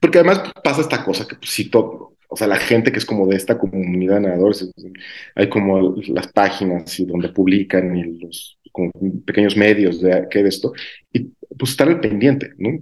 [0.00, 3.04] Porque además pasa esta cosa que pues sí todo, o sea, la gente que es
[3.04, 4.70] como de esta comunidad de nadadores,
[5.34, 8.58] hay como las páginas y donde publican y los
[9.26, 10.72] pequeños medios de qué de esto,
[11.12, 12.78] y pues estar al pendiente, ¿no?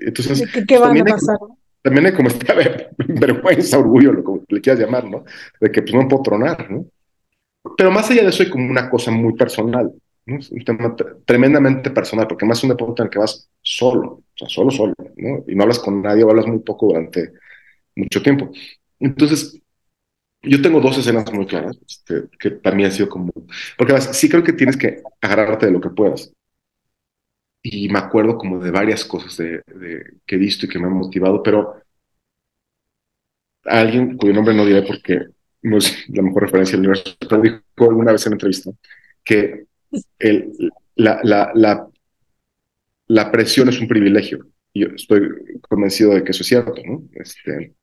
[0.00, 1.36] Entonces, ¿qué, qué van a pasar?
[1.82, 2.54] también hay como esta
[2.98, 5.24] vergüenza, orgullo, lo que le quieras llamar, ¿no?
[5.60, 6.86] De que pues no puedo tronar, ¿no?
[7.76, 9.92] Pero más allá de eso hay como una cosa muy personal,
[10.26, 10.38] ¿no?
[10.38, 14.08] Es un tema tremendamente personal, porque más es un deporte en el que vas solo,
[14.08, 15.44] o sea, solo, solo, ¿no?
[15.46, 17.32] Y no hablas con nadie o hablas muy poco durante
[17.96, 18.50] mucho tiempo.
[18.98, 19.60] Entonces,
[20.42, 23.30] yo tengo dos escenas muy claras, este, que para mí han sido como,
[23.76, 26.32] porque además, sí creo que tienes que agarrarte de lo que puedas.
[27.62, 29.62] Y me acuerdo como de varias cosas de,
[30.26, 31.82] que he visto y que me han motivado, pero
[33.64, 35.26] alguien cuyo nombre no diré porque
[35.62, 38.70] no es la mejor referencia del universo, pero dijo alguna vez en entrevista
[39.22, 39.66] que
[40.18, 40.52] el,
[40.94, 41.88] la, la, la,
[43.08, 44.46] la presión es un privilegio.
[44.72, 47.02] Y yo estoy convencido de que eso es cierto, ¿no?
[47.12, 47.74] Este,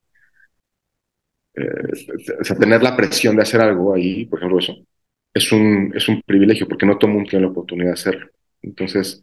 [1.57, 4.75] eh, o sea, tener la presión de hacer algo ahí, por ejemplo, eso,
[5.33, 8.29] es un, es un privilegio, porque no todo mundo tiene la oportunidad de hacerlo.
[8.61, 9.21] Entonces,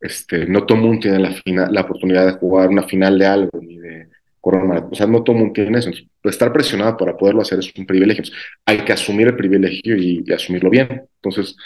[0.00, 3.78] este, no todo mundo tiene la, la oportunidad de jugar una final de algo, ni
[3.78, 4.08] de
[4.40, 4.86] corona.
[4.90, 5.90] O sea, no todo mundo tiene eso.
[6.20, 8.24] Pues, estar presionado para poderlo hacer es un privilegio.
[8.66, 11.06] hay que asumir el privilegio y, asumirlo bien.
[11.16, 11.56] Entonces,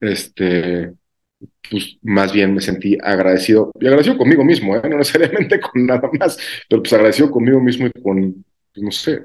[0.00, 0.92] este,
[1.70, 4.82] pues más bien me sentí agradecido, y agradecido conmigo mismo, ¿eh?
[4.88, 6.38] no necesariamente con nada más,
[6.68, 8.44] pero pues agradecido conmigo mismo y con,
[8.76, 9.22] no sé,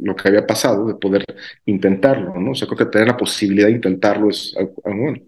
[0.00, 1.24] lo que había pasado, de poder
[1.66, 2.52] intentarlo, ¿no?
[2.52, 5.18] O sea, creo que tener la posibilidad de intentarlo es algo, bueno.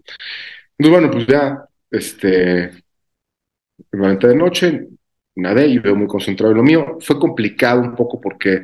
[0.77, 2.71] Entonces, bueno, pues ya, este,
[3.91, 4.87] de noche,
[5.35, 6.97] nadé y veo muy concentrado en lo mío.
[6.99, 8.63] Fue complicado un poco porque,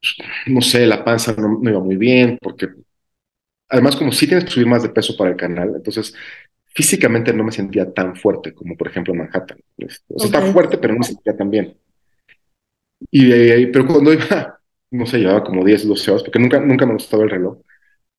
[0.00, 2.68] pues, no sé, la panza no, iba muy bien, porque
[3.68, 6.14] además como sí tienes que subir más de peso para el canal, entonces
[6.66, 9.58] físicamente no me sentía tan fuerte como por ejemplo en Manhattan.
[9.76, 11.76] Este, o sea, está fuerte, pero no me sentía tan bien.
[13.10, 14.58] Y de ahí, pero cuando iba,
[14.90, 17.58] no sé, llevaba como 10, 12 horas, porque nunca, nunca me gustaba el reloj.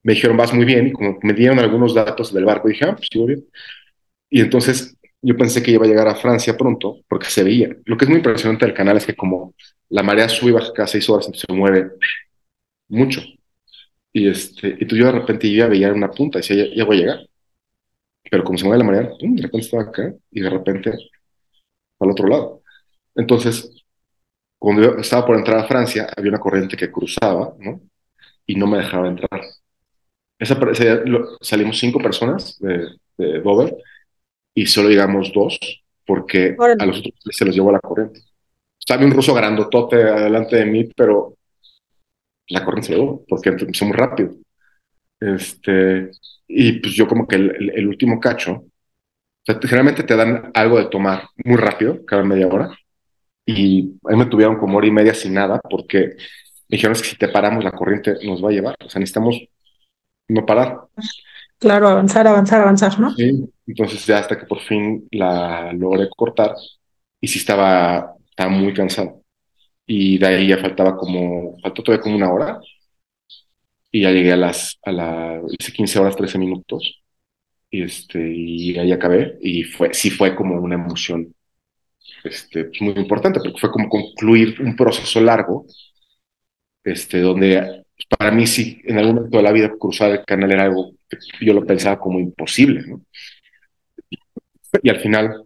[0.03, 2.95] Me dijeron, vas muy bien, y como me dieron algunos datos del barco, dije, ah,
[2.95, 3.45] pues sigo bien.
[4.29, 7.75] Y entonces yo pensé que iba a llegar a Francia pronto, porque se veía.
[7.85, 9.53] Lo que es muy impresionante del canal es que como
[9.89, 11.91] la marea sube y baja cada 6 horas, entonces se mueve
[12.89, 13.21] mucho.
[14.13, 16.85] Y, este, y tú yo de repente yo ya veía una punta y decía, ya,
[16.85, 17.19] voy a llegar.
[18.31, 20.91] Pero como se mueve la marea, de repente estaba acá y de repente
[21.99, 22.63] al otro lado.
[23.15, 23.78] Entonces,
[24.59, 27.81] cuando yo estaba por entrar a Francia, había una corriente que cruzaba, ¿no?
[28.45, 29.41] Y no me dejaba entrar.
[30.37, 30.57] Esa,
[31.41, 32.87] salimos cinco personas de,
[33.17, 33.75] de, Dover
[34.53, 35.57] y solo llegamos dos
[36.05, 38.21] porque a los otros se los llevó la corriente.
[38.79, 41.35] Estaba un ruso grandotote adelante de mí, pero
[42.47, 44.31] la corriente se llevó porque empezó muy rápido.
[45.19, 46.11] Este,
[46.47, 48.63] y pues yo como que el, último cacho,
[49.45, 52.75] generalmente te dan algo de tomar muy rápido, cada media hora,
[53.51, 56.15] y ahí me tuvieron como hora y media sin nada porque
[56.67, 59.39] me dijeron que si te paramos la corriente nos va a llevar, o sea, necesitamos
[60.27, 60.81] no parar.
[61.57, 63.11] Claro, avanzar, avanzar, avanzar, ¿no?
[63.15, 66.53] Sí, Entonces ya hasta que por fin la logré cortar
[67.19, 69.23] y sí estaba, estaba muy cansado.
[69.87, 72.59] Y de ahí ya faltaba como, faltó todavía como una hora.
[73.91, 77.01] Y ya llegué a las, a las, hice 15 horas, 13 minutos.
[77.71, 79.37] Y este, y ahí acabé.
[79.41, 81.33] Y fue, sí fue como una emoción,
[82.23, 85.65] este, pues, muy importante, porque fue como concluir un proceso largo,
[86.83, 90.51] este, donde pues, para mí sí, en algún momento de la vida cruzar el canal
[90.51, 93.01] era algo que yo lo pensaba como imposible, ¿no?
[94.83, 95.45] Y al final,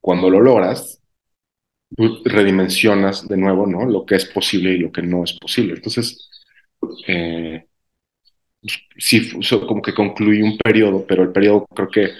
[0.00, 1.00] cuando lo logras,
[1.96, 3.86] tú redimensionas de nuevo, ¿no?
[3.86, 5.74] Lo que es posible y lo que no es posible.
[5.74, 6.30] Entonces,
[7.06, 7.66] eh,
[8.96, 9.30] sí,
[9.66, 12.10] como que concluí un periodo, pero el periodo creo que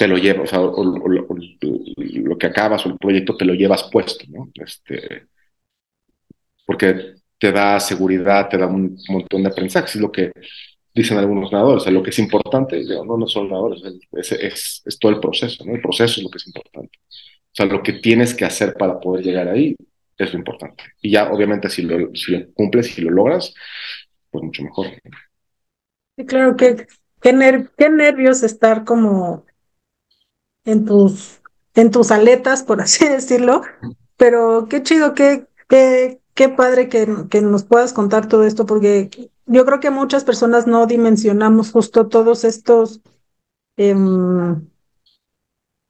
[0.00, 4.24] te lo llevas, o sea, lo que acabas o el proyecto te lo llevas puesto,
[4.30, 4.50] ¿no?
[4.54, 5.26] Este,
[6.64, 10.32] porque te da seguridad, te da un montón de aprendizaje, es lo que
[10.94, 13.82] dicen algunos nadadores, o sea, lo que es importante, no, no son nadadores,
[14.12, 15.74] es, es, es, todo el proceso, ¿no?
[15.74, 16.98] El proceso es lo que es importante.
[17.04, 19.76] O sea, lo que tienes que hacer para poder llegar ahí
[20.16, 20.82] es lo importante.
[21.02, 23.52] Y ya, obviamente, si lo, si lo cumples, si lo logras,
[24.30, 24.86] pues mucho mejor.
[26.16, 26.86] Sí, claro, que
[27.20, 29.44] qué, nervios estar como
[30.64, 31.40] en tus,
[31.74, 33.62] en tus aletas, por así decirlo,
[34.16, 39.30] pero qué chido, qué, qué, qué padre que, que nos puedas contar todo esto, porque
[39.46, 43.00] yo creo que muchas personas no dimensionamos justo todos estos,
[43.76, 44.68] em,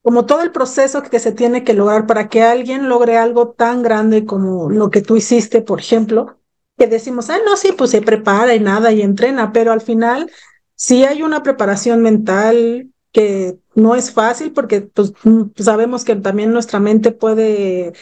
[0.03, 3.83] como todo el proceso que se tiene que lograr para que alguien logre algo tan
[3.83, 6.39] grande como lo que tú hiciste, por ejemplo,
[6.79, 10.31] que decimos, ah, no, sí, pues se prepara y nada y entrena, pero al final
[10.75, 15.13] sí hay una preparación mental que no es fácil porque pues,
[15.57, 17.93] sabemos que también nuestra mente puede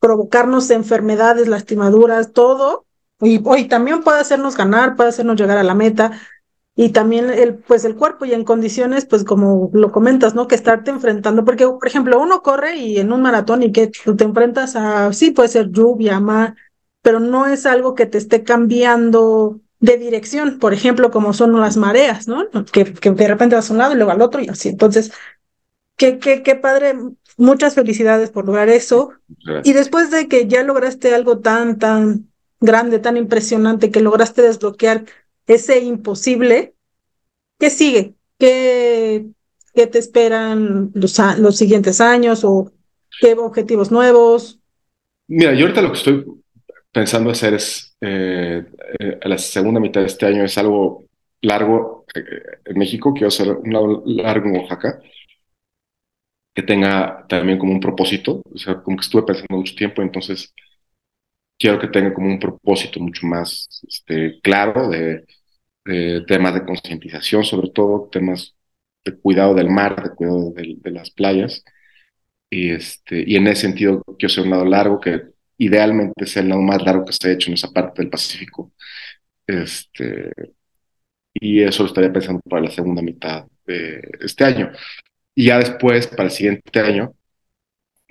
[0.00, 2.86] provocarnos enfermedades, lastimaduras, todo,
[3.20, 6.12] y, hoy también puede hacernos ganar, puede hacernos llegar a la meta.
[6.76, 10.48] Y también el, pues el cuerpo y en condiciones, pues como lo comentas, ¿no?
[10.48, 14.24] Que estarte enfrentando, porque por ejemplo, uno corre y en un maratón y que te
[14.24, 16.54] enfrentas a, sí, puede ser lluvia, mar,
[17.02, 21.76] pero no es algo que te esté cambiando de dirección, por ejemplo, como son las
[21.76, 22.48] mareas, ¿no?
[22.72, 24.68] Que, que de repente vas a un lado y luego al otro y así.
[24.68, 25.12] Entonces,
[25.96, 26.94] qué, qué, qué padre,
[27.36, 29.12] muchas felicidades por lograr eso.
[29.64, 32.28] Y después de que ya lograste algo tan, tan
[32.60, 35.04] grande, tan impresionante que lograste desbloquear
[35.46, 36.74] ese imposible,
[37.58, 38.14] ¿qué sigue?
[38.38, 39.26] ¿Qué,
[39.74, 42.72] qué te esperan los, los siguientes años o
[43.20, 44.60] qué objetivos nuevos?
[45.28, 46.39] Mira, yo ahorita lo que estoy
[46.92, 48.64] pensando hacer es, eh,
[48.98, 51.06] eh, a la segunda mitad de este año es algo
[51.42, 52.20] largo eh,
[52.64, 55.00] en México, quiero hacer un lado largo en Oaxaca,
[56.54, 60.52] que tenga también como un propósito, o sea, como que estuve pensando mucho tiempo, entonces
[61.58, 65.24] quiero que tenga como un propósito mucho más este, claro de,
[66.26, 68.54] temas de concientización, sobre todo temas
[69.04, 71.64] de cuidado del mar, de cuidado de, las playas.
[72.50, 75.22] Y, este, y en ese sentido, quiero ser un lado largo, que
[75.60, 78.72] idealmente sea el lado más largo que se ha hecho en esa parte del Pacífico.
[79.46, 80.32] Este,
[81.34, 84.72] y eso lo estaría pensando para la segunda mitad de este año.
[85.34, 87.14] Y ya después, para el siguiente año,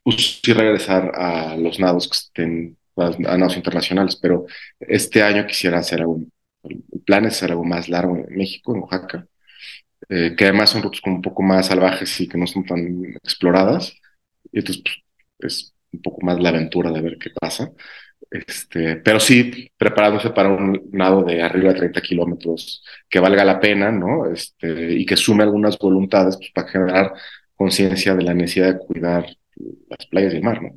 [0.04, 4.46] pues sí regresar a los nados que estén a nados internacionales, pero
[4.80, 6.22] este año quisiera hacer algo,
[6.64, 9.26] el plan es hacer algo más largo en México, en Oaxaca,
[10.10, 13.06] eh, que además son rutas como un poco más salvajes y que no son tan
[13.24, 13.94] exploradas,
[14.52, 14.84] y entonces
[15.38, 17.72] pues, es un poco más la aventura de ver qué pasa.
[18.30, 23.60] Este, pero sí preparándose para un nado de arriba de 30 kilómetros que valga la
[23.60, 24.32] pena, ¿no?
[24.32, 27.14] Este, y que sume algunas voluntades pues, para generar
[27.56, 29.26] conciencia de la necesidad de cuidar
[29.90, 30.70] las playas y el mar, ¿no?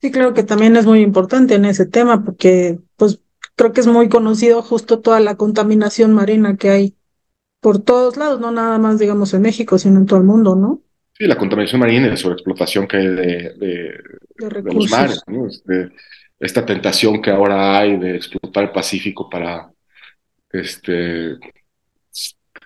[0.00, 3.20] Sí, creo que también es muy importante en ese tema porque pues
[3.56, 6.96] creo que es muy conocido justo toda la contaminación marina que hay
[7.60, 10.80] por todos lados, no nada más digamos en México, sino en todo el mundo, ¿no?
[11.18, 13.98] Sí, la contaminación marina y la sobreexplotación que hay de, de,
[14.72, 15.48] los mares, ¿no?
[15.48, 15.90] Este,
[16.38, 19.68] esta tentación que ahora hay de explotar el Pacífico para
[20.50, 21.36] este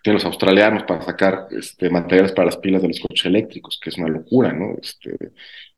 [0.02, 3.90] tienen los australianos para sacar este, materiales para las pilas de los coches eléctricos, que
[3.90, 4.76] es una locura, ¿no?
[4.82, 5.16] Este,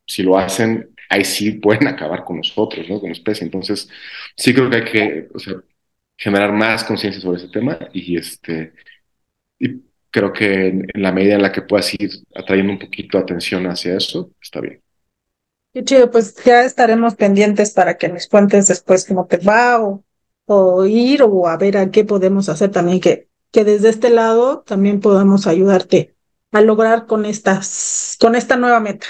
[0.06, 3.00] si lo hacen, ahí sí pueden acabar con nosotros, ¿no?
[3.00, 3.44] Con especie.
[3.44, 3.88] Entonces,
[4.36, 5.28] sí creo que hay que
[6.16, 8.72] generar más conciencia sobre ese tema y este
[10.14, 13.96] creo que en, la medida en la que puedas ir atrayendo un poquito atención hacia
[13.96, 14.80] eso, está bien.
[15.72, 20.04] Qué chido, pues ya estaremos pendientes para que nos cuentes después cómo te va o,
[20.46, 24.60] o ir o a ver a qué podemos hacer también que, que desde este lado
[24.64, 26.14] también podamos ayudarte
[26.52, 29.06] a lograr con estas, con esta nueva meta.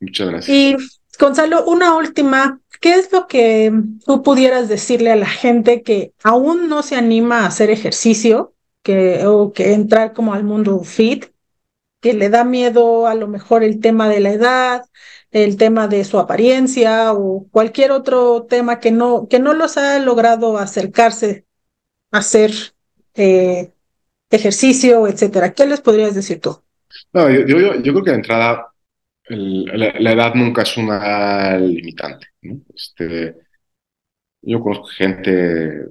[0.00, 0.48] Muchas gracias.
[0.48, 0.76] Y
[1.20, 2.58] Gonzalo, una última.
[2.80, 3.70] ¿Qué es lo que
[4.06, 8.53] tú pudieras decirle a la gente que aún no se anima a hacer ejercicio
[8.84, 11.34] que, o que entrar como al mundo fit?
[12.04, 14.84] que le da miedo a lo mejor el tema de la edad,
[15.30, 19.98] el tema de su apariencia o cualquier otro tema que no, que no los ha
[20.00, 21.46] logrado acercarse
[22.10, 22.52] a hacer
[23.14, 23.72] eh,
[24.28, 25.54] ejercicio, etcétera.
[25.54, 26.60] ¿Qué les podrías decir tú?
[27.14, 28.74] No, yo, yo, yo creo que de entrada
[29.30, 32.26] la, edad nunca es una limitante.
[32.74, 33.34] Este,
[34.42, 35.86] yo conozco gente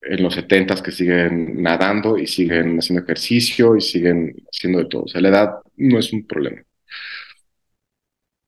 [0.00, 5.02] en los setentas que siguen nadando y siguen haciendo ejercicio y siguen haciendo de todo.
[5.04, 6.62] O sea, la edad no es un problema.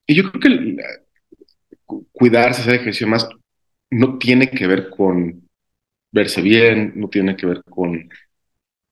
[0.07, 0.77] Y yo creo que
[2.13, 3.29] cuidarse, hacer ejercicio más,
[3.91, 5.49] no tiene que ver con
[6.13, 8.09] verse bien, no tiene que ver con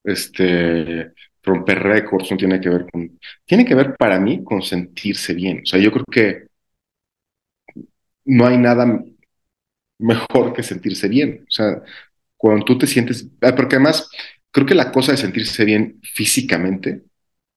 [0.05, 3.19] este romper récords, no tiene que ver con...
[3.45, 5.61] Tiene que ver para mí con sentirse bien.
[5.63, 6.49] O sea, yo creo que
[8.25, 9.03] no hay nada
[9.99, 11.45] mejor que sentirse bien.
[11.49, 11.83] O sea,
[12.39, 13.29] cuando tú te sientes...
[13.43, 14.11] Ah, porque además,
[14.53, 17.03] creo que la cosa de sentirse bien físicamente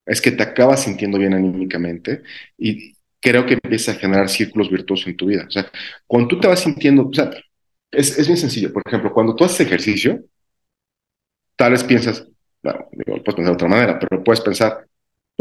[0.06, 2.24] es que te acabas sintiendo bien anímicamente
[2.58, 5.46] y creo que empieza a generar círculos virtuosos en tu vida.
[5.48, 5.72] O sea,
[6.08, 7.08] cuando tú te vas sintiendo...
[7.08, 7.32] O sea,
[7.92, 8.74] es, es bien sencillo.
[8.74, 10.26] Por ejemplo, cuando tú haces ejercicio,
[11.56, 12.28] tal vez piensas,
[12.62, 14.88] Claro, puedes pensar de otra manera, pero puedes pensar,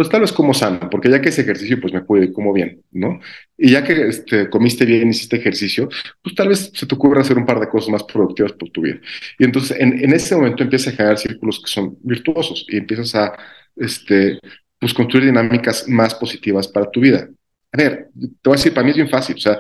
[0.01, 2.83] pues tal vez como sano, porque ya que ese ejercicio, pues me y como bien,
[2.91, 3.21] ¿no?
[3.59, 5.91] Y ya que este, comiste bien, hiciste ejercicio,
[6.23, 8.81] pues tal vez se te ocurra hacer un par de cosas más productivas por tu
[8.81, 8.99] vida.
[9.39, 13.15] Y entonces en, en ese momento empiezas a generar círculos que son virtuosos y empiezas
[13.15, 13.37] a,
[13.77, 14.39] este,
[14.79, 17.29] pues construir dinámicas más positivas para tu vida.
[17.71, 19.59] A ver, te voy a decir, para mí es bien fácil, o sea,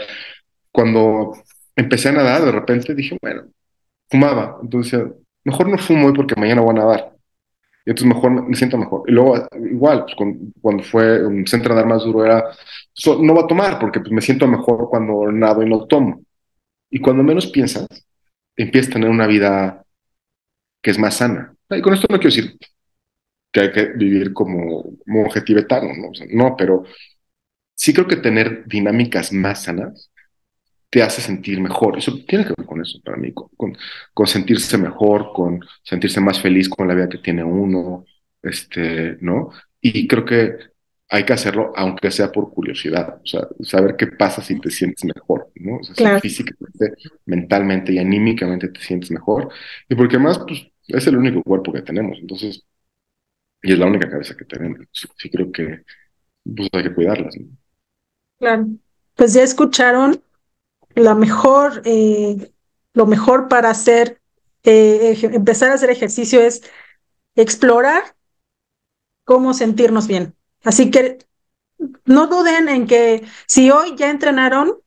[0.73, 1.35] cuando
[1.77, 3.43] empecé a nadar, de repente dije, bueno,
[4.09, 5.03] fumaba, entonces
[5.45, 7.10] mejor no fumo hoy porque mañana voy a nadar
[7.85, 9.03] entonces mejor me siento mejor.
[9.09, 10.17] Y luego, igual, pues,
[10.61, 12.45] cuando fue centro de dar más duro, era,
[13.21, 16.23] no va a tomar porque pues, me siento mejor cuando nado y no tomo.
[16.91, 17.87] Y cuando menos piensas,
[18.57, 19.85] empiezas a tener una vida
[20.83, 21.55] que es más sana.
[21.71, 22.59] Y con esto no quiero decir
[23.53, 26.11] que hay que vivir como monje tibetano, ¿no?
[26.33, 26.85] no, pero
[27.75, 30.11] sí creo que tener dinámicas más sanas
[30.91, 31.97] te hace sentir mejor.
[31.97, 33.49] Eso tiene que ver con eso para mí, con,
[34.13, 38.05] con, sentirse mejor, con sentirse más feliz con la vida que tiene uno,
[38.43, 39.51] este, ¿no?
[39.81, 40.57] Y creo que
[41.09, 45.05] hay que hacerlo aunque sea por curiosidad, o sea, saber qué pasa si te sientes
[45.05, 45.77] mejor, ¿no?
[45.79, 49.49] O sea, si físicamente, mentalmente y anímicamente te sientes mejor.
[49.89, 52.65] Y porque más, pues, es el único cuerpo que tenemos, entonces,
[53.63, 54.81] y es la única cabeza que tenemos.
[54.93, 55.83] Sí creo que
[56.45, 57.47] pues, hay que cuidarlas, ¿no?
[58.39, 58.67] Claro.
[59.15, 60.23] Pues ya escucharon
[60.95, 62.53] la mejor, eh,
[62.95, 64.21] lo mejor para hacer,
[64.65, 66.63] eh, empezar a hacer ejercicio es
[67.35, 68.17] explorar
[69.25, 70.35] cómo sentirnos bien.
[70.65, 71.19] Así que
[72.05, 74.79] no duden en que si hoy ya entrenaron,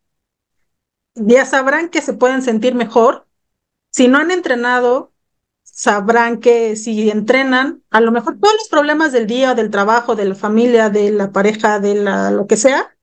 [1.16, 3.28] ya sabrán que se pueden sentir mejor.
[3.92, 5.14] Si no han entrenado,
[5.64, 10.26] sabrán que si entrenan, a lo mejor todos los problemas del día, del trabajo, de
[10.26, 12.96] la familia, de la pareja, de la, lo que sea,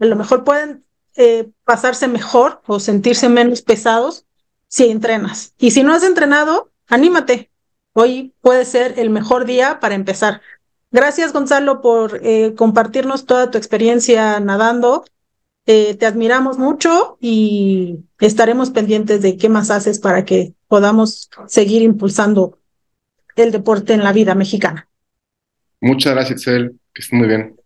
[0.00, 0.84] a lo mejor pueden
[1.16, 4.26] eh, pasarse mejor o sentirse menos pesados
[4.68, 5.54] si entrenas.
[5.58, 7.50] Y si no has entrenado, anímate.
[7.92, 10.40] Hoy puede ser el mejor día para empezar.
[10.90, 15.04] Gracias, Gonzalo, por eh, compartirnos toda tu experiencia nadando.
[15.66, 21.82] Eh, te admiramos mucho y estaremos pendientes de qué más haces para que podamos seguir
[21.82, 22.58] impulsando
[23.36, 24.88] el deporte en la vida mexicana.
[25.80, 26.44] Muchas gracias.
[26.44, 27.56] Que esté muy bien.